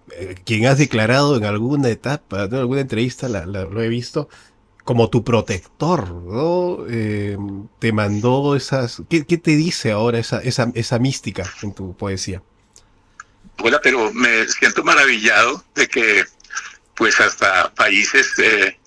quien 0.44 0.66
has 0.66 0.78
declarado 0.78 1.37
en 1.37 1.44
alguna 1.44 1.88
etapa, 1.88 2.44
en 2.44 2.54
alguna 2.54 2.80
entrevista 2.80 3.28
lo 3.28 3.83
he 3.83 3.88
visto, 3.88 4.28
como 4.85 5.09
tu 5.09 5.25
protector, 5.25 6.11
¿no? 6.11 6.85
Eh, 6.88 7.38
te 7.78 7.92
mandó 7.92 8.54
esas... 8.54 9.02
¿qué, 9.09 9.23
te 9.23 9.56
dice 9.56 9.90
ahora 9.92 10.18
esa, 10.18 10.40
esa, 10.40 10.71
esa 10.75 10.99
mística 10.99 11.50
en 11.62 11.75
tu 11.75 11.97
poesía? 11.97 12.42
Hola, 13.62 13.80
pero 13.83 14.12
me 14.12 14.47
siento 14.49 14.85
maravillado 14.85 15.64
de 15.75 15.88
que 15.88 16.25
pues 16.94 17.18
hasta 17.21 17.73
países 17.75 18.33
eh, 18.38 18.78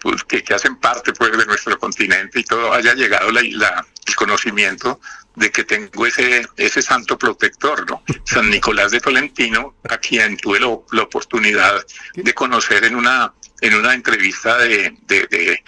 pues, 0.00 0.24
que, 0.24 0.42
hacen 0.54 0.76
parte 0.76 1.12
pues 1.12 1.36
de 1.36 1.46
nuestro 1.46 1.78
continente 1.78 2.40
y 2.40 2.44
todo 2.44 2.72
haya 2.72 2.94
llegado 2.94 3.30
la, 3.30 3.40
el 3.40 4.16
conocimiento 4.16 5.00
de 5.36 5.50
que 5.50 5.64
tengo 5.64 6.06
ese, 6.06 6.46
ese 6.56 6.82
santo 6.82 7.18
protector, 7.18 7.88
¿no? 7.90 8.02
San 8.24 8.50
Nicolás 8.50 8.92
de 8.92 9.00
Tolentino, 9.00 9.74
a 9.88 9.98
quien 9.98 10.36
tuve 10.36 10.60
la 10.60 11.02
oportunidad 11.02 11.84
de 12.14 12.34
conocer 12.34 12.84
en 12.84 12.94
una, 12.94 13.32
en 13.60 13.74
una 13.74 13.94
entrevista 13.94 14.58
de, 14.58 14.96
de, 15.06 15.62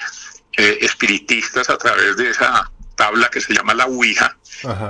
eh, 0.57 0.79
espiritistas 0.81 1.69
a 1.69 1.77
través 1.77 2.17
de 2.17 2.31
esa 2.31 2.71
tabla 2.95 3.29
que 3.29 3.41
se 3.41 3.55
llama 3.55 3.75
la 3.75 3.87
Ouija. 3.87 4.37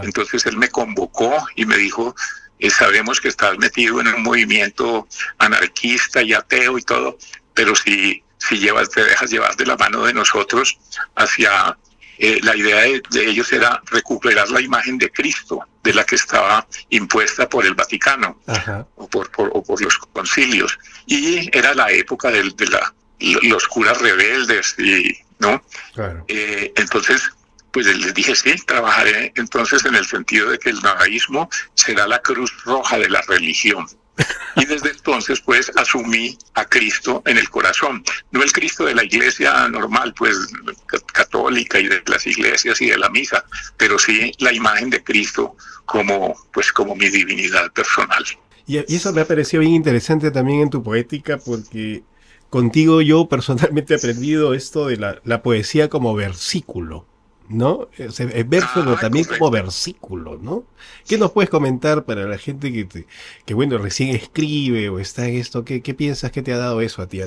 Entonces 0.02 0.46
él 0.46 0.56
me 0.56 0.68
convocó 0.68 1.44
y 1.56 1.64
me 1.64 1.76
dijo, 1.76 2.14
eh, 2.58 2.70
sabemos 2.70 3.20
que 3.20 3.28
estás 3.28 3.58
metido 3.58 4.00
en 4.00 4.08
un 4.08 4.22
movimiento 4.22 5.08
anarquista 5.38 6.22
y 6.22 6.32
ateo 6.32 6.78
y 6.78 6.82
todo, 6.82 7.18
pero 7.54 7.74
si, 7.74 8.22
si 8.38 8.58
llevas, 8.58 8.90
te 8.90 9.02
dejas 9.02 9.30
llevar 9.30 9.56
de 9.56 9.66
la 9.66 9.76
mano 9.76 10.04
de 10.04 10.12
nosotros 10.12 10.78
hacia 11.16 11.76
eh, 12.18 12.40
la 12.42 12.56
idea 12.56 12.80
de, 12.80 13.02
ellos 13.14 13.52
era 13.52 13.82
recuperar 13.86 14.48
la 14.50 14.60
imagen 14.60 14.98
de 14.98 15.10
Cristo, 15.10 15.60
de 15.82 15.94
la 15.94 16.04
que 16.04 16.16
estaba 16.16 16.66
impuesta 16.90 17.48
por 17.48 17.64
el 17.66 17.74
Vaticano 17.74 18.40
o 18.96 19.08
por, 19.08 19.30
por, 19.30 19.80
los 19.80 19.98
concilios. 20.12 20.78
Y 21.06 21.48
era 21.56 21.74
la 21.74 21.90
época 21.90 22.30
de, 22.30 22.44
la, 22.70 22.94
los 23.42 23.68
curas 23.68 24.00
rebeldes, 24.00 24.74
y, 24.78 25.16
¿no? 25.38 25.62
Eh, 26.28 26.72
entonces, 26.76 27.22
pues 27.70 27.86
les 27.86 28.14
dije, 28.14 28.34
sí, 28.34 28.54
trabajaré 28.66 29.32
entonces 29.36 29.84
en 29.84 29.94
el 29.94 30.06
sentido 30.06 30.50
de 30.50 30.58
que 30.58 30.70
el 30.70 30.80
nadaísmo 30.80 31.50
será 31.74 32.06
la 32.06 32.20
cruz 32.20 32.52
roja 32.64 32.98
de 32.98 33.10
la 33.10 33.20
religión. 33.28 33.86
Y 34.56 34.64
desde 34.64 34.90
entonces, 34.90 35.40
pues, 35.40 35.70
asumí 35.76 36.38
a 36.54 36.64
Cristo 36.64 37.22
en 37.26 37.36
el 37.36 37.48
corazón. 37.50 38.02
No 38.30 38.42
el 38.42 38.52
Cristo 38.52 38.84
de 38.86 38.94
la 38.94 39.04
iglesia 39.04 39.68
normal, 39.68 40.14
pues, 40.16 40.36
católica 41.12 41.78
y 41.78 41.88
de 41.88 42.02
las 42.06 42.26
iglesias 42.26 42.80
y 42.80 42.86
de 42.86 42.98
la 42.98 43.10
misa, 43.10 43.44
pero 43.76 43.98
sí 43.98 44.32
la 44.38 44.52
imagen 44.52 44.90
de 44.90 45.04
Cristo 45.04 45.56
como, 45.84 46.34
pues, 46.52 46.72
como 46.72 46.94
mi 46.96 47.08
divinidad 47.08 47.70
personal. 47.72 48.24
Y, 48.66 48.78
eso 48.78 49.12
me 49.12 49.20
ha 49.20 49.28
parecido 49.28 49.60
bien 49.60 49.74
interesante 49.74 50.30
también 50.30 50.60
en 50.60 50.70
tu 50.70 50.82
poética, 50.82 51.38
porque 51.38 52.02
contigo 52.50 53.02
yo 53.02 53.28
personalmente 53.28 53.94
he 53.94 53.96
aprendido 53.98 54.54
esto 54.54 54.86
de 54.86 54.96
la, 54.96 55.20
la 55.24 55.42
poesía 55.42 55.88
como 55.88 56.14
versículo. 56.14 57.06
¿No? 57.48 57.88
Es, 57.96 58.18
verso, 58.48 58.68
pero 58.74 58.92
ah, 58.92 59.00
también 59.00 59.24
como 59.24 59.50
versículo, 59.50 60.38
¿no? 60.40 60.64
¿Qué 61.06 61.18
nos 61.18 61.32
puedes 61.32 61.50
comentar 61.50 62.04
para 62.04 62.24
la 62.26 62.38
gente 62.38 62.72
que, 62.72 63.06
que 63.44 63.54
bueno, 63.54 63.78
recién 63.78 64.14
escribe 64.14 64.88
o 64.88 64.98
está 64.98 65.26
en 65.26 65.36
esto? 65.36 65.64
¿Qué, 65.64 65.82
qué 65.82 65.94
piensas 65.94 66.32
que 66.32 66.42
te 66.42 66.52
ha 66.52 66.58
dado 66.58 66.80
eso 66.80 67.02
a 67.02 67.06
ti? 67.06 67.20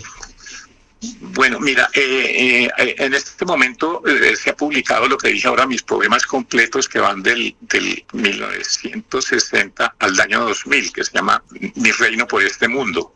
Bueno, 1.22 1.62
mira, 1.62 1.90
eh, 1.94 2.68
eh, 2.78 2.96
en 2.98 3.14
este 3.14 3.46
momento 3.46 4.04
eh, 4.06 4.36
se 4.36 4.50
ha 4.50 4.56
publicado 4.56 5.08
lo 5.08 5.18
que 5.18 5.30
dije 5.30 5.48
ahora, 5.48 5.66
mis 5.66 5.82
poemas 5.82 6.26
completos 6.26 6.90
que 6.90 7.00
van 7.00 7.24
del, 7.24 7.56
del 7.62 8.04
1960 8.12 9.96
al 9.98 10.20
año 10.20 10.42
2000, 10.42 10.92
que 10.92 11.06
se 11.06 11.14
llama 11.14 11.42
Mi 11.76 11.92
reino 11.92 12.28
por 12.28 12.44
este 12.44 12.68
mundo. 12.68 13.14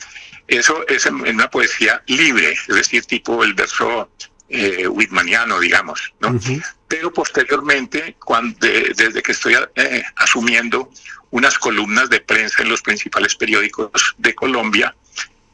Eso 0.47 0.87
es 0.87 1.05
en 1.05 1.15
una 1.15 1.49
poesía 1.49 2.01
libre, 2.07 2.53
es 2.53 2.67
decir, 2.67 3.03
tipo 3.05 3.43
el 3.43 3.53
verso 3.53 4.09
eh, 4.53 4.87
whitmaniano, 4.87 5.59
digamos, 5.59 6.13
¿no? 6.19 6.39
Pero 6.87 7.11
posteriormente, 7.11 8.15
cuando, 8.23 8.55
desde 8.59 9.21
que 9.23 9.31
estoy 9.31 9.55
eh, 9.75 10.03
asumiendo 10.15 10.89
unas 11.31 11.57
columnas 11.57 12.09
de 12.09 12.19
prensa 12.19 12.61
en 12.61 12.69
los 12.69 12.81
principales 12.81 13.35
periódicos 13.35 14.15
de 14.17 14.35
Colombia, 14.35 14.95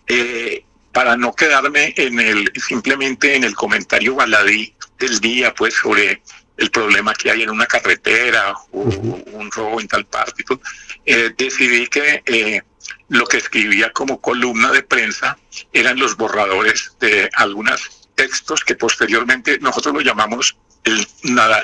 eh, 0.07 0.65
para 0.91 1.15
no 1.15 1.33
quedarme 1.33 1.93
en 1.95 2.19
el 2.19 2.51
simplemente 2.55 3.35
en 3.35 3.45
el 3.45 3.55
comentario 3.55 4.15
baladí 4.15 4.73
del 4.97 5.19
día, 5.19 5.53
pues 5.53 5.75
sobre 5.75 6.21
el 6.57 6.71
problema 6.71 7.13
que 7.13 7.31
hay 7.31 7.43
en 7.43 7.51
una 7.51 7.65
carretera 7.65 8.53
o 8.71 8.81
un 8.81 9.49
robo 9.51 9.79
en 9.79 9.87
tal 9.87 10.05
parte, 10.05 10.43
eh, 11.05 11.31
decidí 11.37 11.87
que 11.87 12.21
eh, 12.25 12.61
lo 13.07 13.25
que 13.25 13.37
escribía 13.37 13.91
como 13.93 14.19
columna 14.19 14.71
de 14.71 14.83
prensa 14.83 15.37
eran 15.71 15.97
los 15.97 16.17
borradores 16.17 16.97
de 16.99 17.29
algunas 17.35 17.98
textos 18.21 18.63
que 18.67 18.75
posteriormente 18.75 19.59
nosotros 19.59 19.93
lo 19.93 20.01
llamamos 20.01 20.57
el 20.83 21.07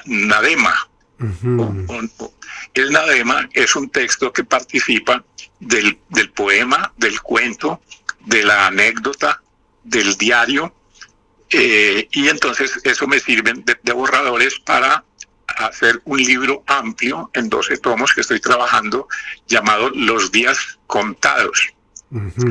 nadema. 0.05 0.75
El 2.73 2.91
nadema 2.91 3.37
es 3.53 3.75
un 3.75 3.89
texto 3.89 4.31
que 4.31 4.43
participa 4.43 5.23
del, 5.59 5.97
del 6.09 6.29
poema, 6.31 6.93
del 6.97 7.17
cuento, 7.21 7.81
de 8.25 8.41
la 8.43 8.67
anécdota, 8.67 9.41
del 9.83 10.09
diario, 10.17 10.63
Eh, 11.57 12.07
y 12.11 12.27
entonces 12.27 12.69
eso 12.83 13.05
me 13.07 13.19
sirve 13.19 13.53
de, 13.53 13.77
de 13.87 13.93
borradores 13.93 14.53
para 14.65 15.03
hacer 15.69 16.01
un 16.05 16.17
libro 16.17 16.63
amplio 16.65 17.29
en 17.33 17.49
12 17.49 17.77
tomos 17.77 18.13
que 18.13 18.21
estoy 18.21 18.39
trabajando 18.39 19.07
llamado 19.47 19.89
Los 19.91 20.31
días 20.31 20.57
contados, 20.87 21.57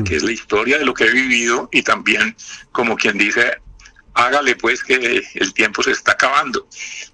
que 0.05 0.15
es 0.15 0.23
la 0.23 0.31
historia 0.31 0.77
de 0.79 0.85
lo 0.85 0.93
que 0.93 1.05
he 1.05 1.11
vivido 1.11 1.67
y 1.71 1.81
también 1.83 2.35
como 2.71 2.95
quien 2.95 3.17
dice, 3.17 3.43
hágale 4.15 4.55
pues 4.55 4.83
que 4.83 5.23
el 5.35 5.53
tiempo 5.53 5.83
se 5.83 5.91
está 5.91 6.13
acabando. 6.13 6.67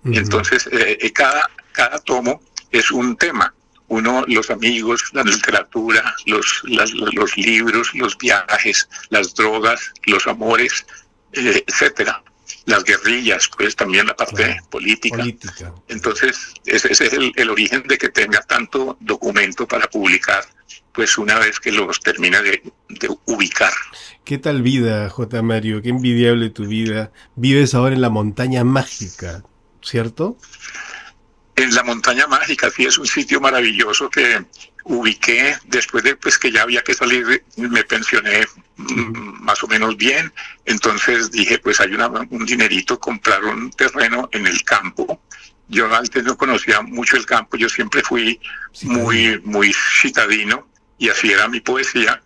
Entonces, 0.05 0.67
eh, 0.71 0.97
eh, 1.01 1.11
cada, 1.11 1.49
cada 1.73 1.99
tomo 1.99 2.41
es 2.71 2.91
un 2.91 3.17
tema. 3.17 3.53
Uno, 3.87 4.23
los 4.27 4.49
amigos, 4.49 5.03
la 5.11 5.23
literatura, 5.23 6.15
los, 6.25 6.61
las- 6.63 6.93
los 6.93 7.35
libros, 7.37 7.93
los 7.93 8.17
viajes, 8.17 8.87
las 9.09 9.35
drogas, 9.35 9.91
los 10.05 10.25
amores, 10.27 10.85
eh, 11.33 11.63
etcétera. 11.67 12.23
Las 12.65 12.83
guerrillas, 12.83 13.49
pues 13.57 13.75
también 13.75 14.05
la 14.07 14.15
parte 14.15 14.43
Claro. 14.43 14.65
política. 14.69 15.17
Política. 15.17 15.73
Entonces, 15.87 16.53
ese, 16.65 16.91
ese 16.91 17.05
es 17.07 17.13
el, 17.13 17.31
el 17.35 17.49
origen 17.49 17.83
de 17.87 17.97
que 17.97 18.09
tenga 18.09 18.41
tanto 18.41 18.97
documento 18.99 19.67
para 19.67 19.87
publicar, 19.89 20.43
pues 20.93 21.17
una 21.17 21.39
vez 21.39 21.59
que 21.59 21.71
los 21.71 21.99
termina 22.01 22.41
de, 22.41 22.61
de 22.89 23.09
ubicar. 23.25 23.73
¿Qué 24.23 24.37
tal 24.37 24.61
vida, 24.61 25.09
J. 25.09 25.41
Mario? 25.41 25.81
Qué 25.81 25.89
envidiable 25.89 26.49
tu 26.51 26.67
vida. 26.67 27.11
Vives 27.35 27.73
ahora 27.73 27.95
en 27.95 28.01
la 28.01 28.09
montaña 28.09 28.63
mágica, 28.63 29.43
¿cierto? 29.81 30.37
En 31.55 31.73
la 31.75 31.83
montaña 31.83 32.27
mágica, 32.27 32.69
sí, 32.71 32.85
es 32.85 32.97
un 32.97 33.05
sitio 33.07 33.39
maravilloso 33.41 34.09
que 34.09 34.43
ubiqué 34.85 35.55
después 35.65 36.03
de 36.03 36.15
pues 36.15 36.37
que 36.39 36.51
ya 36.51 36.63
había 36.63 36.81
que 36.81 36.93
salir, 36.93 37.43
me 37.57 37.83
pensioné 37.83 38.47
mm, 38.77 39.43
más 39.43 39.61
o 39.63 39.67
menos 39.67 39.95
bien, 39.97 40.33
entonces 40.65 41.29
dije 41.29 41.59
pues 41.59 41.79
hay 41.79 41.93
una- 41.93 42.07
un 42.07 42.45
dinerito, 42.45 42.99
comprar 42.99 43.43
un 43.43 43.69
terreno 43.71 44.27
en 44.31 44.47
el 44.47 44.63
campo. 44.63 45.21
Yo 45.67 45.93
antes 45.93 46.23
no 46.23 46.35
conocía 46.35 46.81
mucho 46.81 47.15
el 47.15 47.25
campo, 47.25 47.57
yo 47.57 47.69
siempre 47.69 48.01
fui 48.01 48.39
muy, 48.83 49.39
muy 49.43 49.71
citadino 50.01 50.67
y 50.97 51.09
así 51.09 51.31
era 51.31 51.47
mi 51.47 51.59
poesía. 51.61 52.21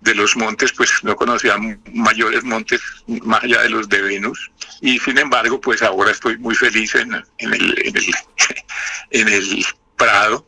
De 0.00 0.14
los 0.14 0.36
montes, 0.36 0.70
pues 0.74 0.90
no 1.02 1.16
conocía 1.16 1.56
mayores 1.94 2.44
montes 2.44 2.82
más 3.06 3.42
allá 3.42 3.62
de 3.62 3.70
los 3.70 3.88
de 3.88 4.02
Venus. 4.02 4.50
Y 4.82 4.98
sin 4.98 5.16
embargo, 5.16 5.58
pues 5.58 5.80
ahora 5.82 6.10
estoy 6.10 6.36
muy 6.36 6.54
feliz 6.54 6.94
en, 6.94 7.14
en 7.38 7.54
el, 7.54 7.74
en, 7.86 7.96
el, 7.96 8.04
en 9.14 9.28
el 9.28 9.64
Prado. 9.96 10.46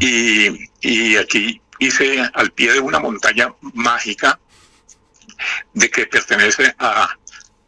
Y, 0.00 0.48
y 0.80 1.16
aquí 1.16 1.60
hice 1.78 2.20
al 2.32 2.50
pie 2.52 2.72
de 2.72 2.80
una 2.80 2.98
montaña 2.98 3.54
mágica 3.74 4.40
de 5.74 5.90
que 5.90 6.06
pertenece 6.06 6.74
a, 6.78 7.10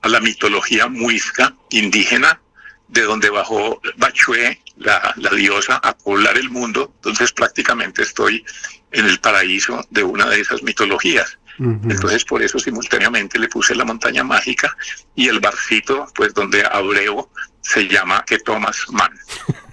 a 0.00 0.08
la 0.08 0.20
mitología 0.20 0.88
muisca 0.88 1.54
indígena, 1.70 2.40
de 2.88 3.02
donde 3.02 3.30
bajó 3.30 3.80
Bachué, 3.96 4.60
la, 4.76 5.14
la 5.16 5.30
diosa, 5.30 5.76
a 5.76 5.96
poblar 5.96 6.36
el 6.38 6.50
mundo. 6.50 6.92
Entonces 6.96 7.32
prácticamente 7.32 8.02
estoy 8.02 8.44
en 8.90 9.06
el 9.06 9.20
paraíso 9.20 9.86
de 9.90 10.02
una 10.02 10.26
de 10.28 10.40
esas 10.40 10.62
mitologías. 10.62 11.38
Entonces 11.58 12.24
por 12.24 12.42
eso 12.42 12.58
simultáneamente 12.58 13.38
le 13.38 13.48
puse 13.48 13.74
la 13.74 13.84
montaña 13.84 14.24
mágica 14.24 14.74
y 15.14 15.28
el 15.28 15.38
barcito, 15.38 16.06
pues 16.14 16.32
donde 16.32 16.64
abreo 16.64 17.30
se 17.60 17.86
llama 17.86 18.24
que 18.26 18.38
Thomas 18.38 18.86
Mann. 18.90 19.12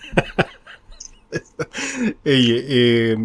Eh, 2.25 3.15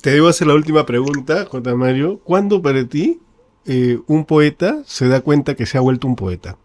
te 0.00 0.10
debo 0.10 0.28
hacer 0.28 0.46
la 0.46 0.54
última 0.54 0.86
pregunta, 0.86 1.44
J. 1.46 1.74
Mario. 1.74 2.18
¿Cuándo 2.24 2.62
para 2.62 2.84
ti 2.86 3.20
eh, 3.66 3.98
un 4.06 4.24
poeta 4.24 4.82
se 4.86 5.08
da 5.08 5.20
cuenta 5.20 5.54
que 5.54 5.66
se 5.66 5.76
ha 5.78 5.80
vuelto 5.82 6.06
un 6.06 6.16
poeta? 6.16 6.56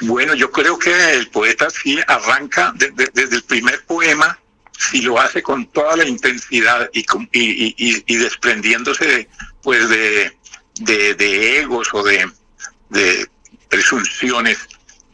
Bueno, 0.00 0.34
yo 0.34 0.50
creo 0.50 0.76
que 0.78 1.12
el 1.14 1.28
poeta 1.28 1.70
sí 1.70 1.98
arranca 2.08 2.72
de- 2.76 2.90
de- 2.90 3.10
desde 3.14 3.36
el 3.36 3.42
primer 3.44 3.84
poema, 3.86 4.36
si 4.76 5.02
lo 5.02 5.20
hace 5.20 5.40
con 5.42 5.66
toda 5.66 5.96
la 5.96 6.08
intensidad 6.08 6.90
y, 6.92 8.16
desprendiéndose 8.16 9.06
de, 9.06 9.28
pues 9.62 9.88
de, 9.88 10.32
de, 10.80 11.14
de 11.14 11.60
egos 11.60 11.88
o 11.92 12.02
de 12.02 12.28
presunciones 13.68 14.58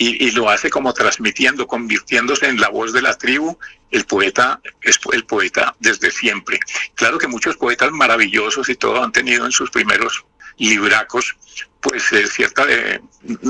y, 0.00 0.26
y 0.26 0.30
lo 0.30 0.48
hace 0.48 0.70
como 0.70 0.94
transmitiendo, 0.94 1.66
convirtiéndose 1.66 2.46
en 2.46 2.58
la 2.58 2.70
voz 2.70 2.92
de 2.94 3.02
la 3.02 3.18
tribu, 3.18 3.58
el 3.90 4.04
poeta 4.06 4.58
es 4.80 4.98
el 5.12 5.24
poeta 5.26 5.76
desde 5.78 6.10
siempre. 6.10 6.58
Claro 6.94 7.18
que 7.18 7.28
muchos 7.28 7.56
poetas 7.58 7.90
maravillosos 7.92 8.68
y 8.70 8.76
todo 8.76 9.02
han 9.04 9.12
tenido 9.12 9.44
en 9.44 9.52
sus 9.52 9.70
primeros 9.70 10.24
libracos 10.56 11.36
pues 11.82 12.12
eh, 12.12 12.26
cierta 12.26 12.64
de, 12.64 13.00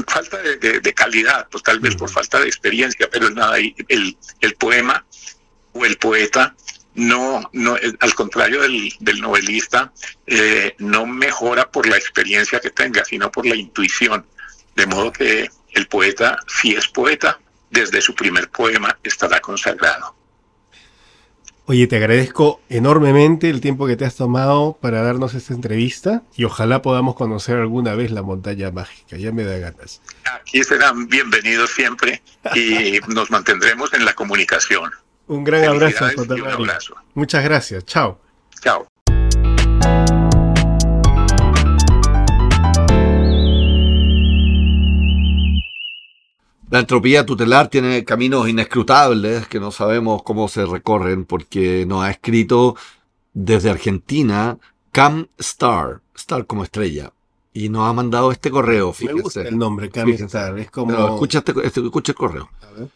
falta 0.09 0.39
de, 0.39 0.57
de- 0.57 0.81
de 0.81 0.93
calidad, 0.93 1.47
pues 1.51 1.63
tal 1.63 1.79
vez 1.79 1.95
por 1.95 2.11
falta 2.11 2.41
de 2.41 2.47
experiencia, 2.49 3.09
pero 3.11 3.31
nada, 3.31 3.57
el, 3.59 4.17
el 4.41 4.55
poema 4.55 5.05
o 5.73 5.85
el 5.85 5.97
poeta 5.99 6.55
no, 6.95 7.49
no 7.53 7.77
eh, 7.77 7.93
al 8.01 8.15
contrario 8.17 8.63
del, 8.63 8.93
del 8.99 9.21
novelista, 9.21 9.93
eh, 10.27 10.75
no 10.79 11.07
mejora 11.07 11.71
por 11.71 11.87
la 11.89 11.97
experiencia 11.97 12.59
que 12.59 12.71
tenga, 12.71 13.05
sino 13.05 13.31
por 13.31 13.47
la 13.47 13.55
intuición. 13.55 14.27
De 14.77 14.87
modo 14.87 15.13
que 15.13 15.49
el 15.75 15.87
poeta, 15.87 16.39
si 16.47 16.73
es 16.73 16.89
poeta, 16.89 17.39
desde 17.71 18.01
su 18.01 18.15
primer 18.15 18.51
poema 18.51 18.99
estará 19.03 19.41
consagrado. 19.41 20.17
Oye, 21.71 21.87
te 21.87 21.95
agradezco 21.95 22.61
enormemente 22.69 23.49
el 23.49 23.61
tiempo 23.61 23.87
que 23.87 23.97
te 23.97 24.05
has 24.05 24.17
tomado 24.17 24.77
para 24.81 25.03
darnos 25.03 25.35
esta 25.35 25.55
entrevista 25.55 26.25
y 26.35 26.43
ojalá 26.43 26.83
podamos 26.83 27.15
conocer 27.15 27.59
alguna 27.59 27.95
vez 27.95 28.11
la 28.11 28.23
montaña 28.23 28.73
mágica. 28.73 29.17
Ya 29.17 29.31
me 29.31 29.45
da 29.45 29.57
ganas. 29.59 30.03
Aquí 30.35 30.65
serán 30.65 31.07
bienvenidos 31.07 31.71
siempre 31.71 32.23
y 32.57 32.99
nos 33.07 33.31
mantendremos 33.31 33.95
en 33.95 34.05
la 34.05 34.15
comunicación. 34.15 34.91
Un 35.29 35.45
gran 35.45 35.63
abrazo, 35.63 36.07
un 36.17 36.49
abrazo. 36.49 36.97
Muchas 37.15 37.45
gracias. 37.45 37.85
Chao. 37.85 38.21
Chao. 38.61 38.89
La 46.71 46.79
entropía 46.81 47.27
tutelar 47.27 47.69
tiene 47.69 48.05
caminos 48.05 48.49
inescrutables 48.49 49.49
que 49.49 49.59
no 49.59 49.73
sabemos 49.73 50.23
cómo 50.23 50.49
se 50.49 50.65
recorren 50.67 51.25
porque 51.25 51.85
nos 51.87 52.05
ha 52.05 52.11
escrito 52.11 52.77
desde 53.35 53.71
Argentina 53.71 54.57
Cam 54.93 55.27
Star, 55.39 56.01
Star 56.15 56.47
como 56.47 56.63
estrella, 56.63 57.13
y 57.53 57.69
nos 57.71 57.89
ha 57.89 57.93
mandado 57.93 58.31
este 58.31 58.51
correo, 58.53 58.95
Me 59.05 59.13
gusta 59.15 59.41
fíjense. 59.41 59.49
el 59.49 59.59
nombre, 59.59 59.91
Fíjense. 59.93 60.25
Star. 60.27 60.59
Es 60.61 60.71
como... 60.71 60.93
Pero 60.93 61.15
escucha, 61.15 61.39
este- 61.39 61.55
este- 61.67 61.81
escucha 61.81 62.13
el 62.13 62.17
correo. 62.17 62.51
A 62.63 62.79
ver. 62.79 62.89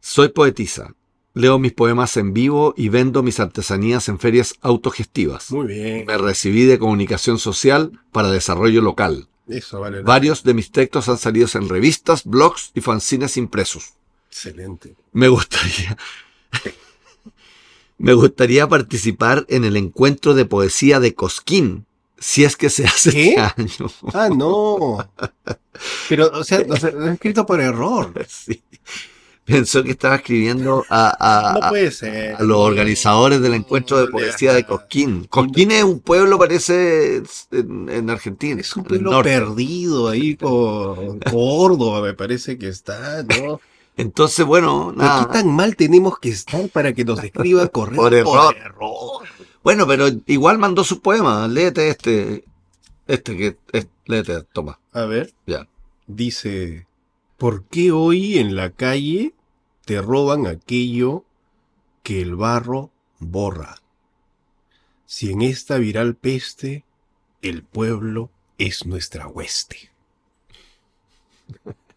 Soy 0.00 0.28
poetisa. 0.28 0.94
Leo 1.34 1.58
mis 1.58 1.72
poemas 1.72 2.14
en 2.18 2.34
vivo 2.34 2.74
y 2.76 2.90
vendo 2.90 3.22
mis 3.22 3.40
artesanías 3.40 4.10
en 4.10 4.18
ferias 4.18 4.54
autogestivas. 4.60 5.50
Muy 5.50 5.66
bien. 5.68 6.04
Me 6.06 6.18
recibí 6.18 6.64
de 6.64 6.78
comunicación 6.78 7.38
social 7.38 7.98
para 8.12 8.30
desarrollo 8.30 8.82
local. 8.82 9.28
Eso 9.58 9.80
vale. 9.80 10.02
Varios 10.02 10.42
de 10.42 10.54
mis 10.54 10.70
textos 10.70 11.08
han 11.08 11.18
salido 11.18 11.48
en 11.54 11.68
revistas, 11.68 12.24
blogs 12.24 12.70
y 12.74 12.80
fanzines 12.80 13.36
impresos. 13.36 13.94
Excelente. 14.28 14.94
Me 15.12 15.28
gustaría. 15.28 15.96
Me 17.98 18.14
gustaría 18.14 18.68
participar 18.68 19.46
en 19.48 19.64
el 19.64 19.76
encuentro 19.76 20.34
de 20.34 20.44
poesía 20.44 20.98
de 20.98 21.14
Cosquín, 21.14 21.86
si 22.18 22.42
es 22.42 22.56
que 22.56 22.68
se 22.68 22.84
hace 22.84 23.12
¿Qué? 23.12 23.28
este 23.34 23.40
año. 23.40 23.92
Ah, 24.12 24.28
no. 24.28 25.08
Pero, 26.08 26.30
o 26.32 26.42
sea, 26.42 26.64
o 26.68 26.76
sea, 26.76 26.90
lo 26.90 27.08
he 27.08 27.12
escrito 27.12 27.46
por 27.46 27.60
error. 27.60 28.12
Sí. 28.28 28.62
Pensó 29.44 29.82
que 29.82 29.90
estaba 29.90 30.16
escribiendo 30.16 30.84
a, 30.88 31.16
a- 31.18 31.52
No 31.60 31.68
puede 31.70 31.90
ser. 31.90 32.36
a 32.36 32.42
los 32.42 32.58
organizadores 32.58 33.40
del 33.40 33.54
encuentro 33.54 33.98
de 33.98 34.06
poesía 34.06 34.52
de. 34.52 34.64
Cosquín. 34.64 35.24
Cosquín 35.24 35.72
es 35.72 35.82
un 35.82 35.98
pueblo, 35.98 36.38
parece, 36.38 37.22
en, 37.50 37.88
en 37.88 38.08
Argentina. 38.10 38.60
Es 38.60 38.76
un 38.76 38.84
pueblo 38.84 39.20
perdido 39.22 40.08
ahí 40.08 40.36
por 40.36 41.18
Córdoba, 41.28 42.02
me 42.02 42.14
parece 42.14 42.56
que 42.56 42.68
está, 42.68 43.24
¿no? 43.24 43.60
Entonces, 43.96 44.46
bueno, 44.46 44.92
nada. 44.96 45.26
¿Qué 45.26 45.32
tan 45.32 45.48
mal 45.48 45.74
tenemos 45.76 46.18
que 46.20 46.28
estar 46.30 46.68
para 46.68 46.92
que 46.92 47.04
nos 47.04 47.22
escriba 47.22 47.66
correo 47.68 47.96
Por 47.96 48.14
error. 48.14 48.56
error? 48.56 49.22
Bueno, 49.64 49.86
pero 49.86 50.06
igual 50.26 50.58
mandó 50.58 50.84
sus 50.84 50.98
poemas. 51.00 51.50
Léete 51.50 51.88
este. 51.88 52.44
Este 53.08 53.36
que. 53.36 53.56
es- 53.72 53.88
léete, 54.06 54.44
toma. 54.52 54.78
A 54.92 55.04
ver. 55.04 55.32
Ya. 55.46 55.66
Dice, 56.06 56.86
¿por 57.42 57.64
qué 57.64 57.90
hoy 57.90 58.38
en 58.38 58.54
la 58.54 58.70
calle 58.70 59.34
te 59.84 60.00
roban 60.00 60.46
aquello 60.46 61.24
que 62.04 62.22
el 62.22 62.36
barro 62.36 62.90
borra? 63.18 63.78
Si 65.06 65.32
en 65.32 65.42
esta 65.42 65.78
viral 65.78 66.14
peste 66.14 66.84
el 67.42 67.64
pueblo 67.64 68.30
es 68.58 68.86
nuestra 68.86 69.26
hueste. 69.26 69.90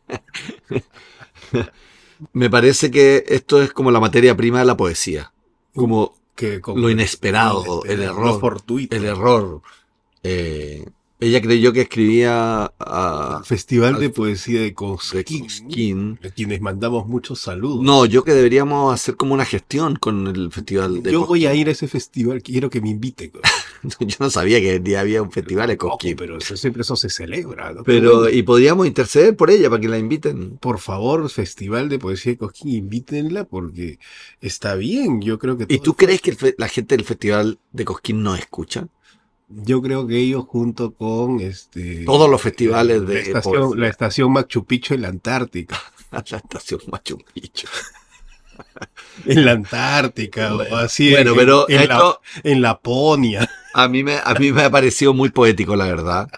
Me 2.33 2.49
parece 2.49 2.89
que 2.89 3.23
esto 3.27 3.61
es 3.61 3.71
como 3.71 3.91
la 3.91 3.99
materia 3.99 4.35
prima 4.35 4.59
de 4.59 4.65
la 4.65 4.75
poesía. 4.77 5.31
Como 5.75 6.15
Que, 6.35 6.59
como- 6.59 6.79
lo 6.79 6.89
inesperado, 6.89 7.59
Inesperado, 7.59 7.83
el 7.85 8.01
error. 8.01 8.39
fortuito. 8.39 8.95
el 8.95 9.05
error. 9.05 9.61
eh, 10.23 10.85
Ella 11.25 11.41
creyó 11.41 11.73
que 11.73 11.81
escribía 11.81 12.71
a, 12.77 13.41
Festival 13.43 13.99
de 13.99 14.11
Poesía 14.11 14.61
de 14.61 14.75
Cosquín, 14.75 16.19
a 16.23 16.29
quienes 16.29 16.61
mandamos 16.61 17.07
muchos 17.07 17.39
saludos. 17.39 17.81
No, 17.81 18.05
yo 18.05 18.23
que 18.23 18.31
deberíamos 18.31 18.93
hacer 18.93 19.15
como 19.15 19.33
una 19.33 19.43
gestión 19.43 19.95
con 19.95 20.27
el 20.27 20.51
festival 20.51 21.01
de 21.01 21.11
Yo 21.11 21.21
Cosquín. 21.21 21.29
voy 21.29 21.45
a 21.47 21.55
ir 21.55 21.67
a 21.67 21.71
ese 21.71 21.87
festival, 21.87 22.43
quiero 22.43 22.69
que 22.69 22.79
me 22.79 22.89
inviten. 22.89 23.31
Yo 23.99 24.17
no 24.19 24.29
sabía 24.29 24.59
que 24.61 24.97
había 24.97 25.23
un 25.23 25.31
festival 25.31 25.67
de 25.69 25.77
Cosquín. 25.77 26.15
pero 26.15 26.37
eso, 26.37 26.55
siempre 26.55 26.83
eso 26.83 26.95
se 26.95 27.09
celebra. 27.09 27.73
¿no? 27.73 27.83
Pero, 27.83 28.29
y 28.29 28.43
podríamos 28.43 28.85
interceder 28.85 29.35
por 29.35 29.49
ella 29.49 29.67
para 29.67 29.81
que 29.81 29.87
la 29.87 29.97
inviten. 29.97 30.57
por 30.57 30.77
favor, 30.77 31.27
Festival 31.31 31.89
de 31.89 31.97
Poesía 31.97 32.33
de 32.33 32.37
Cosquín, 32.37 32.69
invítenla 32.69 33.45
porque 33.45 33.97
está 34.41 34.75
bien. 34.75 35.23
Yo 35.23 35.39
creo 35.39 35.57
que 35.57 35.65
¿Y 35.69 35.79
tú 35.79 35.95
crees 35.95 36.21
que 36.21 36.55
la 36.59 36.67
gente 36.67 36.95
del 36.95 37.03
festival 37.03 37.57
de 37.71 37.83
Cosquín 37.83 38.21
no 38.21 38.35
escucha? 38.35 38.87
Yo 39.47 39.81
creo 39.81 40.07
que 40.07 40.17
ellos 40.17 40.45
junto 40.47 40.93
con 40.93 41.39
este 41.39 42.03
Todos 42.03 42.29
los 42.29 42.41
festivales 42.41 43.05
de 43.05 43.13
la 43.13 43.19
estación, 43.19 43.79
la 43.79 43.87
estación 43.87 44.31
Machu 44.31 44.65
Picchu 44.65 44.95
en 44.95 45.01
la 45.01 45.09
Antártica. 45.09 45.79
La 46.11 46.19
estación 46.19 46.79
Machu 46.91 47.17
Picchu. 47.33 47.67
En 49.25 49.43
la 49.43 49.51
Antártica, 49.51 50.55
o 50.55 50.75
así 50.77 51.11
Bueno, 51.11 51.31
en, 51.31 51.37
pero 51.37 51.69
en, 51.69 51.81
esto 51.81 52.21
la, 52.43 52.51
en 52.51 52.61
Laponia. 52.61 53.49
a 53.73 53.87
mí, 53.89 54.01
me, 54.01 54.17
a 54.23 54.33
mí 54.35 54.53
me 54.53 54.63
ha 54.63 54.69
parecido 54.69 55.13
muy 55.13 55.29
poético, 55.29 55.75
la 55.75 55.85
verdad, 55.87 56.29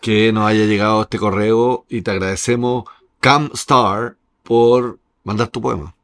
que 0.00 0.32
nos 0.32 0.46
haya 0.46 0.66
llegado 0.66 1.02
este 1.02 1.18
correo 1.18 1.84
y 1.88 2.02
te 2.02 2.12
agradecemos, 2.12 2.84
Cam 3.18 3.50
Star, 3.54 4.16
por 4.44 5.00
mandar 5.24 5.48
tu 5.48 5.60
poema. 5.60 5.94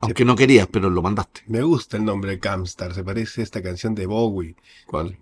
Aunque 0.00 0.24
no 0.24 0.36
querías, 0.36 0.68
pero 0.70 0.90
lo 0.90 1.02
mandaste. 1.02 1.42
Me 1.46 1.62
gusta 1.62 1.96
el 1.96 2.04
nombre 2.04 2.32
de 2.32 2.38
Camstar, 2.38 2.94
se 2.94 3.02
parece 3.02 3.40
a 3.40 3.44
esta 3.44 3.62
canción 3.62 3.94
de 3.94 4.06
Bowie, 4.06 4.54
¿Cuál? 4.86 5.16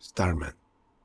Starman. 0.00 0.54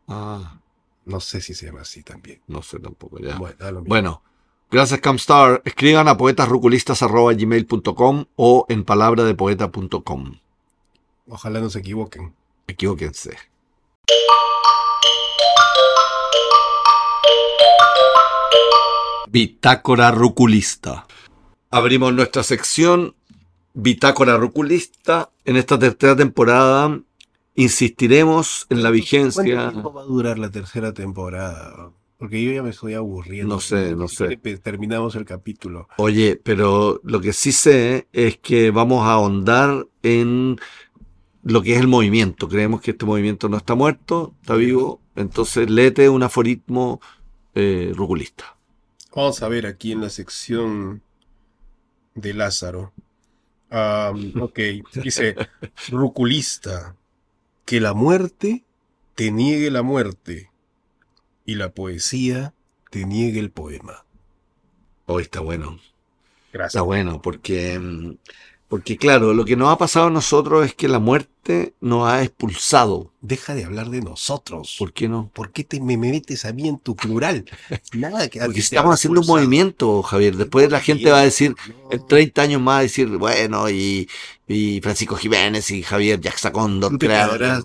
Ah, 0.07 0.57
No 1.05 1.19
sé 1.19 1.41
si 1.41 1.53
se 1.53 1.65
llama 1.67 1.81
así 1.81 2.03
también. 2.03 2.41
no 2.47 2.61
sé 2.61 2.79
tampoco 2.79 3.19
ya. 3.19 3.39
Bueno, 3.85 4.21
gracias 4.69 4.99
Camstar. 4.99 5.61
Escriban 5.65 6.07
a 6.07 6.17
poetasruculistas.gmail.com 6.17 8.25
o 8.35 8.65
en 8.69 8.83
palabradepoeta.com. 8.83 10.39
Ojalá 11.27 11.59
no 11.59 11.69
se 11.69 11.79
equivoquen. 11.79 12.33
Equivóquense. 12.67 13.37
Bitácora 19.29 20.11
Ruculista. 20.11 21.07
Abrimos 21.69 22.13
nuestra 22.13 22.43
sección 22.43 23.15
Bitácora 23.73 24.37
Ruculista. 24.37 25.29
En 25.45 25.57
esta 25.57 25.79
tercera 25.79 26.15
temporada 26.15 26.99
insistiremos 27.55 28.67
en 28.69 28.77
la 28.77 28.89
¿Cuánto 28.89 28.93
vigencia. 28.93 29.69
tiempo 29.71 29.93
va 29.93 30.01
a 30.01 30.05
durar 30.05 30.39
la 30.39 30.49
tercera 30.49 30.93
temporada? 30.93 31.91
Porque 32.17 32.43
yo 32.43 32.51
ya 32.51 32.61
me 32.61 32.69
estoy 32.69 32.93
aburriendo. 32.93 33.55
No 33.55 33.59
sé, 33.59 33.95
no 33.95 34.07
sé. 34.07 34.37
Terminamos 34.61 35.15
el 35.15 35.25
capítulo. 35.25 35.87
Oye, 35.97 36.39
pero 36.43 37.01
lo 37.03 37.19
que 37.19 37.33
sí 37.33 37.51
sé 37.51 38.07
es 38.13 38.37
que 38.37 38.69
vamos 38.69 39.05
a 39.07 39.13
ahondar 39.13 39.87
en 40.03 40.59
lo 41.43 41.63
que 41.63 41.73
es 41.73 41.81
el 41.81 41.87
movimiento. 41.87 42.47
Creemos 42.47 42.81
que 42.81 42.91
este 42.91 43.05
movimiento 43.05 43.49
no 43.49 43.57
está 43.57 43.73
muerto, 43.73 44.35
está 44.41 44.53
vivo. 44.55 45.01
Entonces, 45.15 45.69
léete 45.69 46.09
un 46.09 46.21
aforismo 46.21 47.01
eh, 47.55 47.91
ruculista. 47.95 48.55
Vamos 49.15 49.41
a 49.41 49.47
ver 49.47 49.65
aquí 49.65 49.91
en 49.91 50.01
la 50.01 50.09
sección 50.09 51.01
de 52.15 52.33
Lázaro. 52.33 52.93
Am, 53.69 54.33
ok, 54.39 54.59
dice, 55.01 55.35
ruculista, 55.89 56.95
que 57.71 57.79
la 57.79 57.93
muerte 57.93 58.65
te 59.15 59.31
niegue 59.31 59.71
la 59.71 59.81
muerte 59.81 60.51
y 61.45 61.55
la 61.55 61.69
poesía 61.69 62.53
te 62.89 63.05
niegue 63.05 63.39
el 63.39 63.49
poema. 63.49 64.03
Hoy 65.05 65.23
está 65.23 65.39
bueno. 65.39 65.79
Está 66.47 66.51
Gracias. 66.51 66.83
bueno, 66.83 67.21
porque, 67.21 67.79
mm, 67.79 68.17
porque 68.71 68.95
claro, 68.95 69.33
lo 69.33 69.43
que 69.43 69.57
nos 69.57 69.67
ha 69.67 69.77
pasado 69.77 70.07
a 70.07 70.09
nosotros 70.09 70.65
es 70.65 70.73
que 70.73 70.87
la 70.87 70.99
muerte 70.99 71.73
nos 71.81 72.07
ha 72.07 72.23
expulsado. 72.23 73.11
Deja 73.19 73.53
de 73.53 73.65
hablar 73.65 73.89
de 73.89 73.99
nosotros. 73.99 74.77
¿Por 74.79 74.93
qué 74.93 75.09
no? 75.09 75.29
¿Por 75.33 75.51
qué 75.51 75.65
te 75.65 75.81
me 75.81 75.97
metes 75.97 76.45
a 76.45 76.53
mí 76.53 76.69
en 76.69 76.79
tu 76.79 76.95
plural? 76.95 77.43
Nada 77.93 78.29
que 78.29 78.39
Porque 78.39 78.61
estamos 78.61 78.93
haciendo 78.93 79.19
un 79.19 79.27
movimiento, 79.27 80.01
Javier. 80.03 80.37
Después 80.37 80.71
la 80.71 80.79
gente 80.79 81.11
va 81.11 81.19
a 81.19 81.23
decir, 81.25 81.53
No. 81.67 81.91
en 81.91 82.07
30 82.07 82.41
años 82.43 82.61
más, 82.61 82.83
decir, 82.83 83.09
bueno, 83.09 83.69
y, 83.69 84.07
y 84.47 84.79
Francisco 84.79 85.17
Jiménez 85.17 85.69
y 85.71 85.83
Javier 85.83 86.21
Jackson 86.21 86.53
Condor 86.53 86.91
Tú 86.91 86.97
te 86.97 87.07
crearon 87.07 87.37
quedarás, 87.37 87.63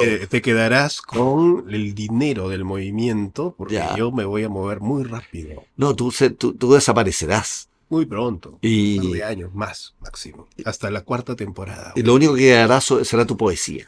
el 0.00 0.28
te 0.28 0.40
quedarás 0.40 1.02
con 1.02 1.66
el 1.68 1.94
dinero 1.94 2.48
del 2.48 2.64
movimiento 2.64 3.54
porque 3.58 3.74
Ya. 3.74 3.94
yo 3.96 4.10
me 4.12 4.24
voy 4.24 4.44
a 4.44 4.48
mover 4.48 4.80
muy 4.80 5.04
rápido, 5.04 5.62
No, 5.76 5.94
tú, 5.94 6.10
tú, 6.38 6.54
tú 6.54 6.72
desaparecerás. 6.72 7.68
Muy 7.92 8.06
pronto. 8.06 8.48
Un 8.50 8.54
par 8.54 8.60
Y, 8.62 9.12
de 9.12 9.22
años 9.24 9.54
más, 9.54 9.94
máximo. 10.00 10.48
Hasta 10.64 10.90
la 10.90 11.02
cuarta 11.02 11.36
temporada. 11.36 11.92
y 11.94 12.02
lo 12.02 12.14
único 12.14 12.34
que 12.34 12.66
so- 12.80 13.04
será 13.04 13.26
tu 13.26 13.36
poesía. 13.36 13.86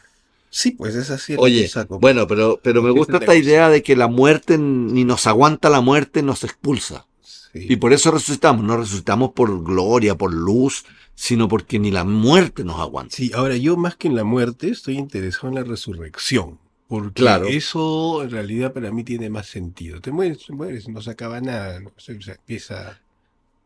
Sí, 0.49 0.71
pues 0.71 0.95
es 0.95 1.09
así. 1.09 1.35
Oye, 1.37 1.69
bueno, 1.99 2.27
pero, 2.27 2.59
pero 2.63 2.81
me 2.81 2.91
gusta 2.91 3.17
esta 3.17 3.35
idea 3.35 3.67
de 3.69 3.83
que 3.83 3.95
la 3.97 4.07
muerte 4.07 4.57
ni 4.57 5.03
nos 5.03 5.27
aguanta 5.27 5.69
la 5.69 5.81
muerte, 5.81 6.21
nos 6.23 6.43
expulsa. 6.45 7.07
Sí. 7.21 7.65
Y 7.69 7.75
por 7.75 7.91
eso 7.91 8.11
resucitamos. 8.11 8.63
No 8.63 8.77
resucitamos 8.77 9.31
por 9.33 9.63
gloria, 9.63 10.15
por 10.15 10.33
luz, 10.33 10.85
sino 11.13 11.47
porque 11.49 11.77
ni 11.79 11.91
la 11.91 12.03
muerte 12.05 12.63
nos 12.63 12.79
aguanta. 12.79 13.13
Sí, 13.15 13.31
ahora 13.33 13.57
yo 13.57 13.75
más 13.75 13.95
que 13.97 14.07
en 14.07 14.15
la 14.15 14.23
muerte 14.23 14.69
estoy 14.69 14.97
interesado 14.97 15.49
en 15.49 15.55
la 15.55 15.63
resurrección. 15.63 16.59
Porque 16.87 17.13
Claro. 17.23 17.47
eso 17.47 18.21
en 18.23 18.29
realidad 18.29 18.71
para 18.71 18.91
mí 18.91 19.03
tiene 19.03 19.29
más 19.29 19.47
sentido. 19.47 19.99
Te 20.01 20.11
mueres, 20.11 20.45
te 20.45 20.53
mueres, 20.53 20.87
no 20.87 21.01
se 21.01 21.09
acaba 21.09 21.41
nada, 21.41 21.79
no 21.79 21.91
sé, 21.97 22.21
se 22.21 22.31
empieza, 22.33 23.01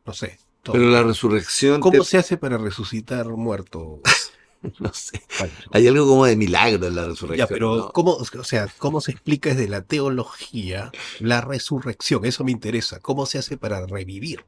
no 0.05 0.13
sé. 0.13 0.39
todo. 0.63 0.73
Pero 0.73 0.89
la 0.89 1.03
resurrección, 1.03 1.81
¿Cómo 1.81 2.03
te- 2.03 2.09
se 2.09 2.17
hace 2.17 2.37
para 2.37 2.57
resucitar 2.57 3.27
muerto? 3.29 4.01
no 4.79 4.93
sé, 4.93 5.21
Pancho? 5.37 5.69
hay 5.71 5.87
algo 5.87 6.05
como 6.07 6.25
de 6.25 6.35
milagro 6.35 6.85
en 6.87 6.95
la 6.95 7.05
resurrección. 7.05 7.47
Ya, 7.47 7.47
pero 7.47 7.75
¿no? 7.77 7.91
¿cómo, 7.91 8.13
o 8.15 8.43
sea, 8.43 8.67
cómo 8.77 9.01
se 9.01 9.11
explica 9.11 9.49
desde 9.49 9.69
la 9.69 9.81
teología 9.83 10.91
la 11.19 11.41
resurrección? 11.41 12.25
Eso 12.25 12.43
me 12.43 12.51
interesa. 12.51 12.99
¿Cómo 12.99 13.25
se 13.25 13.37
hace 13.39 13.57
para 13.57 13.85
revivir? 13.85 14.45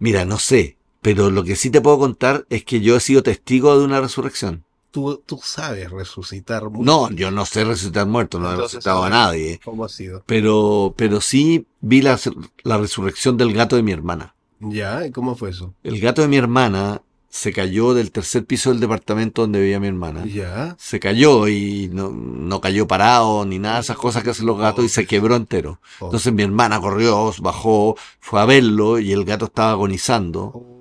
Mira, 0.00 0.24
no 0.24 0.38
sé, 0.38 0.76
pero 1.02 1.30
lo 1.30 1.44
que 1.44 1.54
sí 1.56 1.70
te 1.70 1.80
puedo 1.80 1.98
contar 1.98 2.46
es 2.50 2.64
que 2.64 2.80
yo 2.80 2.96
he 2.96 3.00
sido 3.00 3.22
testigo 3.22 3.78
de 3.78 3.84
una 3.84 4.00
resurrección. 4.00 4.64
Tú, 4.90 5.22
tú 5.26 5.38
sabes 5.42 5.90
resucitar 5.90 6.64
mucho. 6.70 6.82
No, 6.84 7.10
yo 7.10 7.30
no 7.30 7.44
sé 7.44 7.64
resucitar 7.64 8.06
muertos, 8.06 8.40
no 8.40 8.50
he 8.52 8.56
resucitado 8.56 8.98
a 8.98 9.08
¿cómo- 9.08 9.10
nadie. 9.10 9.60
¿Cómo 9.64 9.84
ha 9.84 9.88
sido? 9.88 10.22
Pero, 10.26 10.94
pero 10.96 11.20
sí 11.20 11.66
vi 11.80 12.00
la, 12.02 12.18
la 12.64 12.78
resurrección 12.78 13.36
del 13.36 13.52
gato 13.52 13.76
de 13.76 13.82
mi 13.82 13.92
hermana. 13.92 14.34
Ya, 14.60 15.06
¿y 15.06 15.10
cómo 15.12 15.36
fue 15.36 15.50
eso? 15.50 15.74
El 15.84 16.00
gato 16.00 16.22
de 16.22 16.28
mi 16.28 16.36
hermana 16.36 17.02
se 17.28 17.52
cayó 17.52 17.92
del 17.92 18.10
tercer 18.10 18.46
piso 18.46 18.70
del 18.70 18.80
departamento 18.80 19.42
donde 19.42 19.60
vivía 19.60 19.78
mi 19.78 19.86
hermana. 19.88 20.24
Ya. 20.24 20.74
Se 20.78 20.98
cayó 20.98 21.46
y 21.46 21.90
no, 21.92 22.10
no 22.10 22.60
cayó 22.62 22.88
parado 22.88 23.44
ni 23.44 23.58
nada 23.58 23.76
de 23.76 23.80
esas 23.82 23.98
cosas 23.98 24.24
que 24.24 24.30
hacen 24.30 24.46
los 24.46 24.58
gatos 24.58 24.84
y 24.86 24.88
se 24.88 25.06
quebró 25.06 25.36
entero. 25.36 25.78
Oh. 26.00 26.06
Entonces 26.06 26.32
mi 26.32 26.42
hermana 26.42 26.80
corrió, 26.80 27.30
bajó, 27.40 27.96
fue 28.18 28.40
a 28.40 28.46
verlo 28.46 28.98
y 28.98 29.12
el 29.12 29.24
gato 29.26 29.44
estaba 29.44 29.72
agonizando. 29.72 30.44
Oh. 30.54 30.77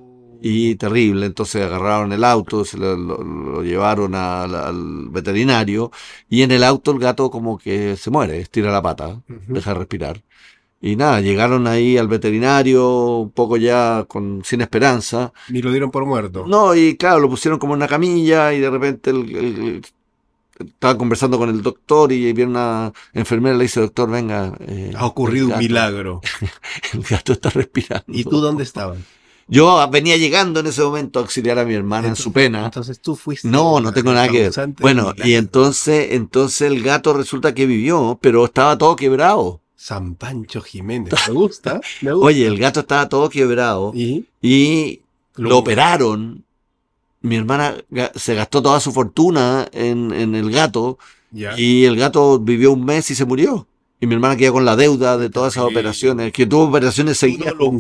Y 0.49 0.75
terrible, 0.75 1.25
entonces 1.25 1.63
agarraron 1.65 2.13
el 2.13 2.23
auto, 2.23 2.63
se 2.63 2.77
lo, 2.77 2.95
lo- 2.95 3.23
lo 3.23 3.63
llevaron 3.63 4.15
al, 4.15 4.55
al 4.55 5.09
veterinario 5.09 5.91
y 6.29 6.41
en 6.43 6.51
el 6.51 6.63
auto 6.63 6.91
el 6.91 6.99
gato 6.99 7.29
como 7.29 7.57
que 7.57 7.97
se 7.97 8.09
muere, 8.11 8.39
estira 8.39 8.71
la 8.71 8.81
pata, 8.81 9.21
deja 9.47 9.71
de 9.73 9.79
respirar. 9.79 10.21
Y 10.79 10.95
nada, 10.95 11.21
llegaron 11.21 11.65
ahí 11.67 11.97
al 11.97 12.07
veterinario 12.07 13.17
un 13.17 13.31
poco 13.31 13.57
ya 13.57 14.05
con, 14.07 14.43
sin 14.45 14.61
esperanza. 14.61 15.33
Ni 15.49 15.61
lo 15.63 15.71
dieron 15.71 15.89
por 15.91 16.05
muerto. 16.05 16.45
No, 16.47 16.75
y 16.75 16.95
claro, 16.97 17.19
lo 17.19 17.29
pusieron 17.29 17.59
como 17.59 17.73
en 17.73 17.77
una 17.79 17.87
camilla 17.87 18.53
y 18.53 18.59
de 18.59 18.69
repente 18.69 19.09
el, 19.09 19.35
el- 19.35 19.57
el- 19.65 19.81
estaba 20.59 20.97
conversando 20.97 21.37
con 21.37 21.49
el 21.49 21.61
doctor 21.61 22.11
y 22.11 22.33
viene 22.33 22.51
una 22.51 22.91
enfermera 23.13 23.55
y 23.55 23.57
le 23.59 23.63
dice, 23.65 23.79
doctor, 23.79 24.09
venga. 24.09 24.53
eh, 24.61 24.91
Ha 24.95 25.05
ocurrido 25.05 25.47
un 25.49 25.57
milagro. 25.59 26.21
El 26.93 27.01
gato 27.03 27.33
está 27.33 27.49
respirando. 27.51 28.05
¿Y 28.07 28.23
tú 28.23 28.39
dónde 28.39 28.63
estabas? 28.63 28.97
Yo 29.47 29.89
venía 29.89 30.17
llegando 30.17 30.59
en 30.59 30.67
ese 30.67 30.81
momento 30.83 31.19
a 31.19 31.21
auxiliar 31.21 31.57
a 31.59 31.65
mi 31.65 31.73
hermana 31.73 32.09
en 32.09 32.15
su 32.15 32.31
pena. 32.33 32.65
Entonces 32.65 32.99
tú 32.99 33.15
fuiste. 33.15 33.47
No, 33.47 33.79
no 33.79 33.93
tengo 33.93 34.11
nada 34.13 34.27
que 34.27 34.49
ver. 34.49 34.73
Bueno, 34.81 35.13
y 35.23 35.35
entonces, 35.35 36.09
entonces 36.11 36.69
el 36.69 36.83
gato 36.83 37.13
resulta 37.13 37.53
que 37.53 37.65
vivió, 37.65 38.17
pero 38.21 38.45
estaba 38.45 38.77
todo 38.77 38.95
quebrado. 38.95 39.61
San 39.75 40.15
Pancho 40.15 40.59
Jiménez. 40.61 41.13
Me 41.27 41.33
gusta. 41.33 41.79
Me 42.01 42.11
gusta. 42.11 42.25
Oye, 42.27 42.45
el 42.47 42.57
gato 42.57 42.79
estaba 42.81 43.07
todo 43.07 43.29
quebrado 43.29 43.91
Y 43.95 44.25
y 44.41 45.01
lo 45.35 45.57
operaron. 45.59 46.43
Mi 47.21 47.35
hermana 47.35 47.75
se 48.15 48.35
gastó 48.35 48.61
toda 48.61 48.79
su 48.79 48.91
fortuna 48.91 49.67
en, 49.71 50.11
en 50.13 50.35
el 50.35 50.51
gato 50.51 50.97
Ya. 51.31 51.57
y 51.57 51.85
el 51.85 51.95
gato 51.95 52.39
vivió 52.39 52.71
un 52.73 52.83
mes 52.85 53.09
y 53.11 53.15
se 53.15 53.25
murió. 53.25 53.67
Y 53.99 54.05
mi 54.07 54.13
hermana 54.13 54.35
quedó 54.37 54.53
con 54.53 54.65
la 54.65 54.75
deuda 54.75 55.17
de 55.17 55.29
todas 55.29 55.53
esas 55.53 55.65
Sí. 55.67 55.71
operaciones, 55.71 56.31
que 56.31 56.45
tuvo 56.45 56.65
operaciones 56.65 57.17
seguidas. 57.17 57.55
no 57.55 57.65
lo 57.65 57.71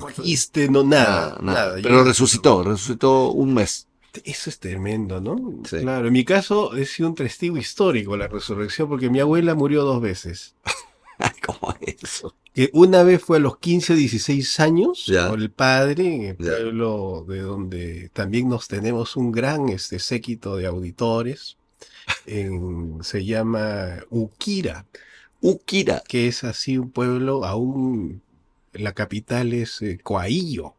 no 0.71 0.83
nada. 0.83 1.37
Nada, 1.41 1.41
nada. 1.41 1.75
Pero 1.81 2.03
resucitó, 2.03 2.63
resucitó 2.63 3.31
un 3.31 3.53
mes. 3.53 3.87
Eso 4.23 4.49
es 4.49 4.59
tremendo, 4.59 5.21
¿no? 5.21 5.37
Sí. 5.69 5.77
Claro, 5.81 6.07
en 6.07 6.13
mi 6.13 6.25
caso 6.25 6.75
he 6.75 6.85
sido 6.85 7.09
un 7.09 7.15
testigo 7.15 7.55
histórico 7.57 8.17
la 8.17 8.27
resurrección 8.27 8.89
porque 8.89 9.11
mi 9.11 9.19
abuela 9.19 9.53
murió 9.53 9.83
dos 9.83 10.01
veces. 10.01 10.55
¿Cómo 11.45 11.75
es 11.81 11.97
eso? 12.03 12.35
Que 12.53 12.71
una 12.73 13.03
vez 13.03 13.21
fue 13.21 13.37
a 13.37 13.39
los 13.39 13.59
15 13.59 13.93
o 13.93 13.95
16 13.95 14.59
años 14.59 15.05
Ya. 15.05 15.27
con 15.29 15.39
el 15.39 15.51
padre 15.51 16.15
en 16.15 16.21
el 16.23 16.37
Ya. 16.39 16.51
pueblo 16.53 17.25
de 17.27 17.41
donde 17.41 18.09
también 18.13 18.49
nos 18.49 18.67
tenemos 18.67 19.15
un 19.17 19.31
gran 19.31 19.69
este, 19.69 19.99
séquito 19.99 20.55
de 20.55 20.65
auditores. 20.65 21.57
En- 22.25 22.97
se 23.03 23.23
llama 23.23 23.97
Ukira, 24.09 24.85
Ukira. 25.41 26.03
que 26.07 26.27
es 26.27 26.43
así 26.43 26.77
un 26.77 26.89
pueblo 26.91 27.45
aún, 27.45 28.21
la 28.73 28.93
capital 28.93 29.53
es 29.53 29.81
eh, 29.81 29.99
Coaillo. 30.03 30.73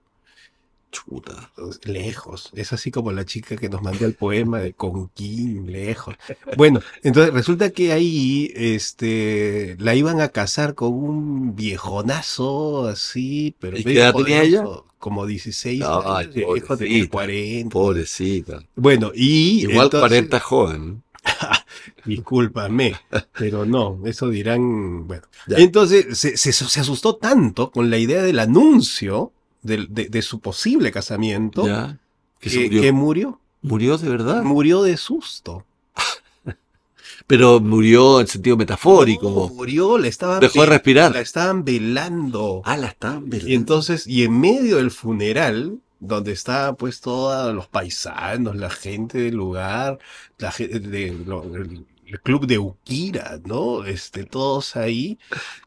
Chuta. 0.91 1.51
Lejos. 1.85 2.51
Es 2.55 2.73
así 2.73 2.91
como 2.91 3.13
la 3.13 3.27
chica 3.27 3.57
que 3.57 3.69
nos 3.69 3.83
mandó 3.83 4.07
el 4.07 4.15
poema 4.15 4.59
de 4.61 4.73
Conquín, 4.73 5.71
lejos. 5.71 6.15
Bueno, 6.57 6.81
entonces 7.03 7.35
resulta 7.35 7.69
que 7.71 7.93
ahí 7.93 8.51
este, 8.55 9.77
la 9.79 9.95
iban 9.95 10.23
a 10.23 10.29
casar 10.31 10.75
con 10.75 10.95
un 10.95 11.55
viejonazo 11.55 12.87
así, 12.89 13.55
pero 13.61 13.77
¿Y 13.79 13.85
qué 13.85 13.99
edad 13.99 14.15
tenía 14.15 14.43
ella? 14.43 14.65
Como 14.99 15.27
16 15.27 15.83
Ay, 15.87 16.27
años, 16.35 16.45
pobrecita. 16.47 17.11
40. 17.11 17.71
Pobrecita. 17.73 18.63
Bueno, 18.75 19.13
y 19.15 19.61
Igual 19.65 19.85
entonces- 19.87 20.01
40 20.09 20.41
joven. 20.41 21.03
Discúlpame, 22.05 22.95
pero 23.37 23.65
no, 23.67 24.01
eso 24.05 24.29
dirán, 24.29 25.07
bueno. 25.07 25.23
Ya. 25.47 25.59
Entonces 25.59 26.19
se, 26.19 26.37
se- 26.37 26.53
se 26.53 26.81
asustó 26.81 27.17
tanto 27.17 27.71
con 27.71 27.91
la 27.91 27.99
idea 27.99 28.23
del 28.23 28.39
anuncio 28.39 29.33
de, 29.63 29.87
de 29.89 30.23
su 30.23 30.41
posible 30.41 30.91
casamiento 30.93 31.67
Ya. 31.67 31.99
Que 32.41 32.51
murió. 32.61 32.81
que 32.83 32.93
murió. 32.93 33.41
Murió 33.63 33.99
de 33.99 34.09
verdad. 34.09 34.43
Murió 34.45 34.83
de 34.83 34.97
susto. 34.97 35.65
Pero 37.27 37.61
murió 37.61 38.21
en 38.21 38.27
sentido 38.27 38.57
metafórico. 38.57 39.29
No, 39.51 39.55
murió, 39.55 39.99
le 39.99 40.09
estaban, 40.09 40.41
Dejó 40.41 40.61
de 40.61 40.67
respirar. 40.67 41.13
la 41.13 41.21
estaban 41.21 41.65
velando. 41.65 42.63
Ah, 42.65 42.77
la 42.77 42.87
estaban 42.89 43.29
Y 43.45 43.55
entonces, 43.55 44.07
y 44.07 44.25
en 44.25 44.39
medio 44.41 44.77
del 44.77 44.91
funeral, 44.91 45.79
donde 46.01 46.33
estaban 46.33 46.77
pues 46.77 47.01
todos 47.01 47.55
los 47.55 47.69
paisanos, 47.69 48.57
la 48.57 48.71
gente 48.71 49.19
del 49.19 49.35
lugar, 49.37 49.99
la 50.39 50.53
gente 50.53 50.81
de, 50.81 51.13
lo- 51.13 51.43
el, 51.57 51.87
el 52.07 52.21
club 52.21 52.47
de 52.47 52.59
Ukira, 52.59 53.41
¿no? 53.45 53.85
Este, 53.85 54.25
todos 54.25 54.77
ahí, 54.77 55.19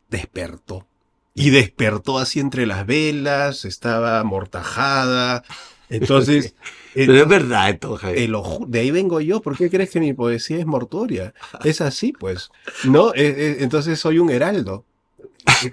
despertó. 0.10 0.88
Y 1.34 1.50
despertó 1.50 2.20
así 2.20 2.40
entre 2.40 2.66
las 2.66 2.86
velas, 2.86 3.66
estaba 3.66 4.20
amortajada. 4.20 5.44
Entonces, 5.90 6.56
Pero 6.94 7.14
es 7.16 7.28
verdad 7.28 7.70
esto, 7.70 7.98
de 8.68 8.80
ahí 8.80 8.92
vengo 8.92 9.22
yo. 9.22 9.42
¿Por 9.42 9.58
qué 9.58 9.70
crees 9.70 9.90
que 9.92 10.02
mi 10.02 10.14
poesía 10.14 10.58
es 10.58 10.66
mortuoria? 10.66 11.34
Es 11.64 11.80
así, 11.80 12.12
pues. 12.12 12.50
No, 12.84 13.14
Eh, 13.14 13.28
eh, 13.38 13.58
entonces 13.62 14.00
soy 14.00 14.20
un 14.20 14.30
heraldo. 14.30 14.86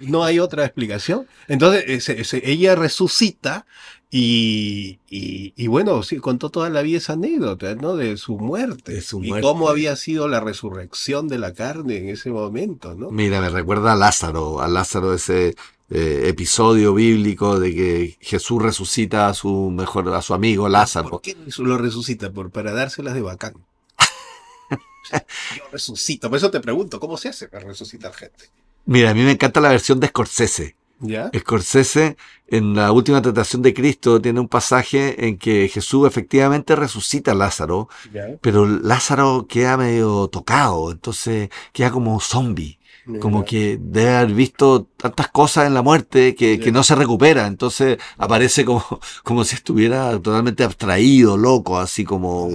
No 0.00 0.24
hay 0.24 0.38
otra 0.38 0.64
explicación. 0.64 1.26
Entonces, 1.48 1.84
eh, 1.86 2.00
se- 2.00 2.24
se- 2.24 2.50
ella 2.50 2.74
resucita 2.74 3.66
y, 4.10 5.00
y, 5.10 5.52
y 5.54 5.66
bueno, 5.66 6.02
sí, 6.02 6.16
contó 6.16 6.48
toda 6.48 6.70
la 6.70 6.80
vida 6.80 6.96
esa 6.96 7.12
anécdota, 7.12 7.74
¿no? 7.74 7.94
De 7.94 8.16
su 8.16 8.38
muerte. 8.38 8.94
De 8.94 9.00
su 9.02 9.22
y 9.22 9.28
muerte. 9.28 9.46
cómo 9.46 9.68
había 9.68 9.96
sido 9.96 10.28
la 10.28 10.40
resurrección 10.40 11.28
de 11.28 11.38
la 11.38 11.52
carne 11.52 11.98
en 11.98 12.08
ese 12.08 12.30
momento, 12.30 12.94
¿no? 12.94 13.10
Mira, 13.10 13.40
me 13.40 13.50
recuerda 13.50 13.92
a 13.92 13.96
Lázaro, 13.96 14.62
a 14.62 14.68
Lázaro 14.68 15.12
ese 15.12 15.56
eh, 15.90 16.22
episodio 16.24 16.94
bíblico 16.94 17.60
de 17.60 17.74
que 17.74 18.16
Jesús 18.20 18.62
resucita 18.62 19.28
a 19.28 19.34
su 19.34 19.70
mejor, 19.70 20.08
a 20.14 20.22
su 20.22 20.32
amigo 20.32 20.70
Lázaro. 20.70 21.10
¿Por 21.10 21.20
qué 21.20 21.36
lo 21.58 21.76
resucita? 21.76 22.30
Por, 22.30 22.50
para 22.50 22.72
dárselas 22.72 23.12
de 23.12 23.20
bacán. 23.20 23.54
Yo 25.56 25.64
resucito. 25.70 26.30
Por 26.30 26.38
eso 26.38 26.50
te 26.50 26.60
pregunto, 26.60 26.98
¿cómo 26.98 27.18
se 27.18 27.28
hace 27.28 27.48
para 27.48 27.66
resucitar 27.66 28.14
gente? 28.14 28.46
Mira, 28.86 29.10
a 29.10 29.14
mí 29.14 29.22
me 29.22 29.32
encanta 29.32 29.60
la 29.60 29.68
versión 29.68 30.00
de 30.00 30.08
Scorsese. 30.08 30.76
¿Ya? 31.00 31.30
Scorsese, 31.36 32.16
en 32.48 32.74
la 32.74 32.92
última 32.92 33.22
tentación 33.22 33.62
de 33.62 33.74
Cristo, 33.74 34.20
tiene 34.20 34.40
un 34.40 34.48
pasaje 34.48 35.26
en 35.26 35.38
que 35.38 35.68
Jesús 35.68 36.06
efectivamente 36.06 36.74
resucita 36.74 37.32
a 37.32 37.34
Lázaro, 37.34 37.88
¿Ya? 38.12 38.26
pero 38.40 38.66
Lázaro 38.66 39.46
queda 39.48 39.76
medio 39.76 40.28
tocado, 40.28 40.90
entonces 40.90 41.50
queda 41.72 41.90
como 41.90 42.20
zombie. 42.20 42.78
Como 43.20 43.42
que 43.42 43.78
debe 43.80 44.16
haber 44.16 44.34
visto 44.34 44.86
tantas 44.98 45.28
cosas 45.28 45.66
en 45.66 45.72
la 45.72 45.80
muerte 45.80 46.34
que, 46.34 46.60
que 46.60 46.70
no 46.70 46.82
se 46.82 46.94
recupera. 46.94 47.46
Entonces 47.46 47.96
aparece 48.18 48.66
como, 48.66 48.84
como 49.24 49.44
si 49.44 49.54
estuviera 49.54 50.10
totalmente 50.20 50.62
abstraído, 50.62 51.38
loco, 51.38 51.78
así 51.78 52.04
como. 52.04 52.50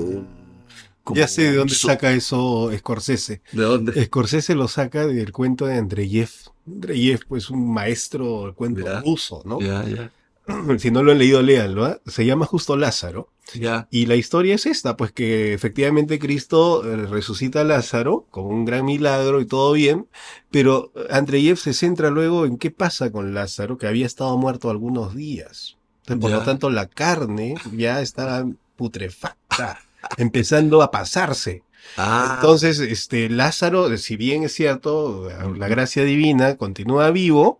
Como 1.03 1.17
Ya 1.19 1.27
sé 1.27 1.43
de 1.51 1.55
dónde 1.57 1.75
so- 1.75 1.87
saca 1.87 2.11
eso 2.13 2.71
Scorsese. 2.77 3.41
¿De 3.51 3.63
dónde? 3.63 4.05
Scorsese 4.05 4.55
lo 4.55 4.67
saca 4.67 5.05
del 5.05 5.31
cuento 5.31 5.65
de 5.65 5.77
Andreyev. 5.77 6.29
Andreyev, 6.67 7.25
pues 7.27 7.49
un 7.49 7.73
maestro 7.73 8.43
del 8.45 8.53
cuento 8.53 8.85
Ya. 8.85 9.01
ruso, 9.01 9.41
¿no? 9.45 9.59
Ya, 9.59 9.83
ya, 9.87 10.11
Si 10.79 10.91
no 10.91 11.03
lo 11.03 11.11
han 11.11 11.17
leído, 11.19 11.41
léanlo. 11.41 11.85
¿ah? 11.85 11.99
Se 12.05 12.25
llama 12.25 12.45
justo 12.45 12.75
Lázaro. 12.77 13.29
ya. 13.53 13.87
Y 13.91 14.05
la 14.07 14.15
historia 14.15 14.55
es 14.55 14.65
esta, 14.65 14.95
pues 14.97 15.11
que 15.11 15.53
efectivamente 15.53 16.19
Cristo 16.19 16.83
eh, 16.85 17.05
resucita 17.05 17.61
a 17.61 17.63
Lázaro 17.65 18.25
con 18.31 18.45
un 18.45 18.63
gran 18.65 18.85
milagro 18.85 19.39
y 19.41 19.45
todo 19.45 19.73
bien, 19.73 20.07
pero 20.51 20.91
Andreyev 21.09 21.57
se 21.57 21.73
centra 21.73 22.09
luego 22.09 22.45
en 22.45 22.57
qué 22.57 22.71
pasa 22.71 23.11
con 23.11 23.33
Lázaro, 23.33 23.77
que 23.77 23.87
había 23.87 24.05
estado 24.05 24.37
muerto 24.37 24.69
algunos 24.69 25.13
días. 25.15 25.75
Entonces, 26.01 26.21
por 26.21 26.31
Ya. 26.31 26.37
lo 26.37 26.43
tanto, 26.43 26.69
la 26.69 26.87
carne 26.87 27.55
ya 27.73 28.01
estaba 28.01 28.45
putrefacta, 28.75 29.79
empezando 30.17 30.81
a 30.81 30.91
pasarse. 30.91 31.63
Ah, 31.97 32.35
Entonces, 32.35 32.79
este 32.79 33.29
Lázaro, 33.29 33.95
si 33.97 34.15
bien 34.15 34.43
es 34.43 34.53
cierto, 34.53 35.29
la 35.57 35.67
gracia 35.67 36.03
divina 36.03 36.55
continúa 36.57 37.11
vivo, 37.11 37.59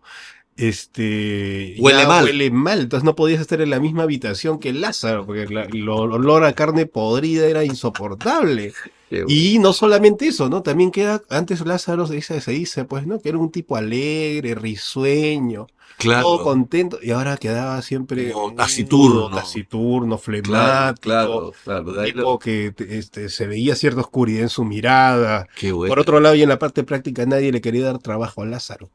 este 0.56 1.76
Huele 1.78 2.02
ya 2.02 2.08
mal. 2.08 2.24
huele 2.24 2.50
mal, 2.50 2.80
entonces 2.80 3.04
no 3.04 3.14
podías 3.16 3.40
estar 3.40 3.60
en 3.60 3.70
la 3.70 3.80
misma 3.80 4.04
habitación 4.04 4.58
que 4.58 4.72
Lázaro, 4.72 5.26
porque 5.26 5.46
la- 5.46 5.64
el 5.64 5.88
olor 5.88 6.44
a 6.44 6.52
carne 6.52 6.86
podrida 6.86 7.46
era 7.46 7.64
insoportable. 7.64 8.72
bueno. 9.10 9.26
Y 9.28 9.58
no 9.58 9.72
solamente 9.72 10.26
eso, 10.28 10.48
¿no? 10.48 10.62
También 10.62 10.90
queda, 10.90 11.22
antes 11.30 11.64
Lázaro 11.64 12.06
se 12.06 12.14
dice, 12.14 12.40
se 12.40 12.52
dice, 12.52 12.84
pues, 12.84 13.06
¿no? 13.06 13.20
Que 13.20 13.28
era 13.30 13.38
un 13.38 13.50
tipo 13.50 13.76
alegre, 13.76 14.54
risueño, 14.54 15.66
claro, 15.98 16.22
todo 16.22 16.42
contento, 16.44 16.98
y 17.02 17.10
ahora 17.12 17.36
quedaba 17.36 17.80
siempre 17.82 18.32
taciturno. 18.56 19.30
taciturno, 19.36 20.18
claro, 20.18 20.22
flemático, 20.22 21.00
claro, 21.02 21.52
claro. 21.64 21.82
lo- 21.92 22.02
tipo 22.04 22.38
que 22.38 22.72
te- 22.72 22.98
este, 22.98 23.28
se 23.28 23.46
veía 23.46 23.76
cierta 23.76 24.00
oscuridad 24.00 24.42
en 24.42 24.48
su 24.48 24.64
mirada. 24.64 25.46
Qué. 25.56 25.72
Por 25.72 25.98
otro 26.00 26.18
lado, 26.20 26.34
y 26.34 26.42
en 26.42 26.48
la 26.48 26.58
parte 26.58 26.82
práctica, 26.82 27.24
nadie 27.26 27.52
le 27.52 27.60
quería 27.60 27.84
dar 27.86 27.98
trabajo 27.98 28.42
a 28.42 28.46
Lázaro. 28.46 28.90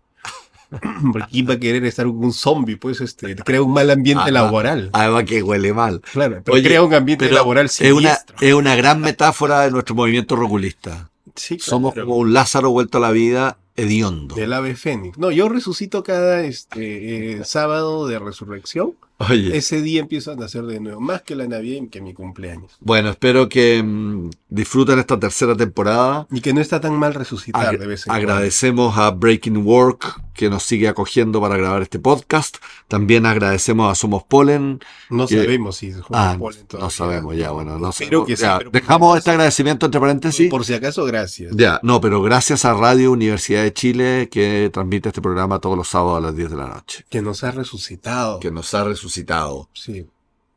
Porque 1.12 1.28
iba 1.32 1.56
a 1.56 1.60
querer 1.60 1.84
estar 1.86 2.06
con 2.06 2.24
un 2.24 2.34
zombie, 2.34 2.76
pues 2.76 3.02
este, 3.02 3.36
crea 3.36 3.62
un 3.62 3.74
mal 3.74 3.90
ambiente 3.90 4.26
Ah, 4.28 4.32
laboral. 4.32 4.90
Además 4.94 5.24
que 5.26 5.42
huele 5.42 5.74
mal. 5.74 6.02
Claro, 6.14 6.42
pero 6.44 6.56
Oye, 6.56 6.64
crea 6.64 6.84
un 6.84 6.94
ambiente 6.94 7.26
Pero 7.26 7.36
laboral 7.38 7.66
es 7.66 7.80
una, 7.82 7.90
siniestro. 7.90 8.36
es 8.40 8.54
una 8.54 8.76
gran 8.76 9.02
metáfora 9.02 9.62
de 9.62 9.72
nuestro 9.72 9.96
movimiento 9.96 10.36
roculista. 10.36 11.10
Sí, 11.36 11.58
claro. 11.58 11.70
Somos 11.70 11.94
como 11.96 12.18
un 12.18 12.34
Lázaro 12.34 12.70
vuelto 12.72 12.98
a 13.00 13.02
la 13.02 13.12
vida 13.12 13.58
hediondo. 13.76 14.36
Del 14.36 14.54
ave 14.54 14.76
fénix. 14.76 15.18
No, 15.18 15.32
yo 15.32 15.48
resucito 15.50 16.04
cada 16.04 16.42
este, 16.44 17.40
eh, 17.40 17.46
sábado 17.46 18.08
de 18.08 18.20
resurrección. 18.20 18.94
Oye, 19.28 19.58
Ese 19.58 19.82
día 19.82 20.00
empiezo 20.00 20.32
a 20.32 20.36
nacer 20.36 20.64
de 20.64 20.80
nuevo, 20.80 21.02
más 21.02 21.24
que 21.24 21.36
la 21.36 21.46
Navidad 21.46 21.84
y 21.84 21.88
que 21.90 22.00
mi 22.00 22.14
cumpleaños. 22.14 22.78
bueno, 22.80 23.10
espero 23.10 23.50
que 23.50 23.84
mm, 23.84 24.30
disfruten 24.48 24.98
esta 24.98 25.20
tercera 25.20 25.56
temporada. 25.58 26.26
Y 26.32 26.40
que 26.40 26.54
no 26.54 26.62
está 26.62 26.80
tan 26.80 26.94
mal 26.98 27.14
resucitar 27.14 27.66
Agra- 27.68 27.78
de 27.80 27.88
vez 27.88 28.02
en 28.02 28.12
cuando. 28.12 28.32
agradecemos 28.32 28.98
a 28.98 29.12
Breaking 29.12 29.58
Work 29.66 30.22
que 30.34 30.50
nos 30.50 30.64
sigue 30.64 30.88
acogiendo 30.88 31.42
para 31.42 31.58
grabar 31.58 31.82
este 31.82 32.00
podcast. 32.00 32.58
También 32.88 33.26
agradecemos 33.26 33.92
a 33.92 33.96
Somos 33.96 34.24
Polen. 34.24 34.80
No 35.10 35.28
que- 35.28 35.36
sabemos 35.42 35.76
si 35.76 35.88
es 35.88 35.98
Ah, 36.12 36.38
polen 36.40 36.66
no 36.80 36.90
sabemos 36.90 37.36
ya, 37.36 37.52
bueno, 37.52 37.78
no 37.78 37.92
que 37.92 38.38
sí, 38.38 38.42
Ya, 38.42 38.58
pero 38.60 38.70
dejamos 38.72 39.18
este 39.18 39.32
agradecimiento 39.32 39.86
entre 39.86 40.00
paréntesis. 40.00 40.50
Por 40.50 40.64
si 40.64 40.74
acaso, 40.76 41.04
gracias. 41.04 41.54
Ya, 41.58 41.82
no, 41.84 42.00
pero 42.00 42.22
gracias 42.22 42.64
a 42.64 42.74
Radio 42.74 43.12
Universidad 43.12 43.64
de 43.64 43.74
Chile 43.74 44.30
que 44.32 44.70
transmite 44.72 45.10
este 45.10 45.22
programa 45.22 45.60
todos 45.60 45.76
los 45.78 45.90
sábados 45.90 46.20
a 46.20 46.28
las 46.28 46.36
10 46.38 46.52
de 46.52 46.56
la 46.56 46.68
noche. 46.68 47.04
Que 47.10 47.22
nos 47.22 47.44
ha 47.44 47.52
resucitado. 47.52 48.40
Que 48.40 48.50
nos 48.50 48.74
ha 48.74 48.86
resucitado 48.86 49.09
resucitado. 49.10 49.68
Sí. 49.74 50.08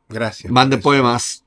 Gracias. 0.09 0.51
Manden 0.51 0.81
poemas. 0.81 1.43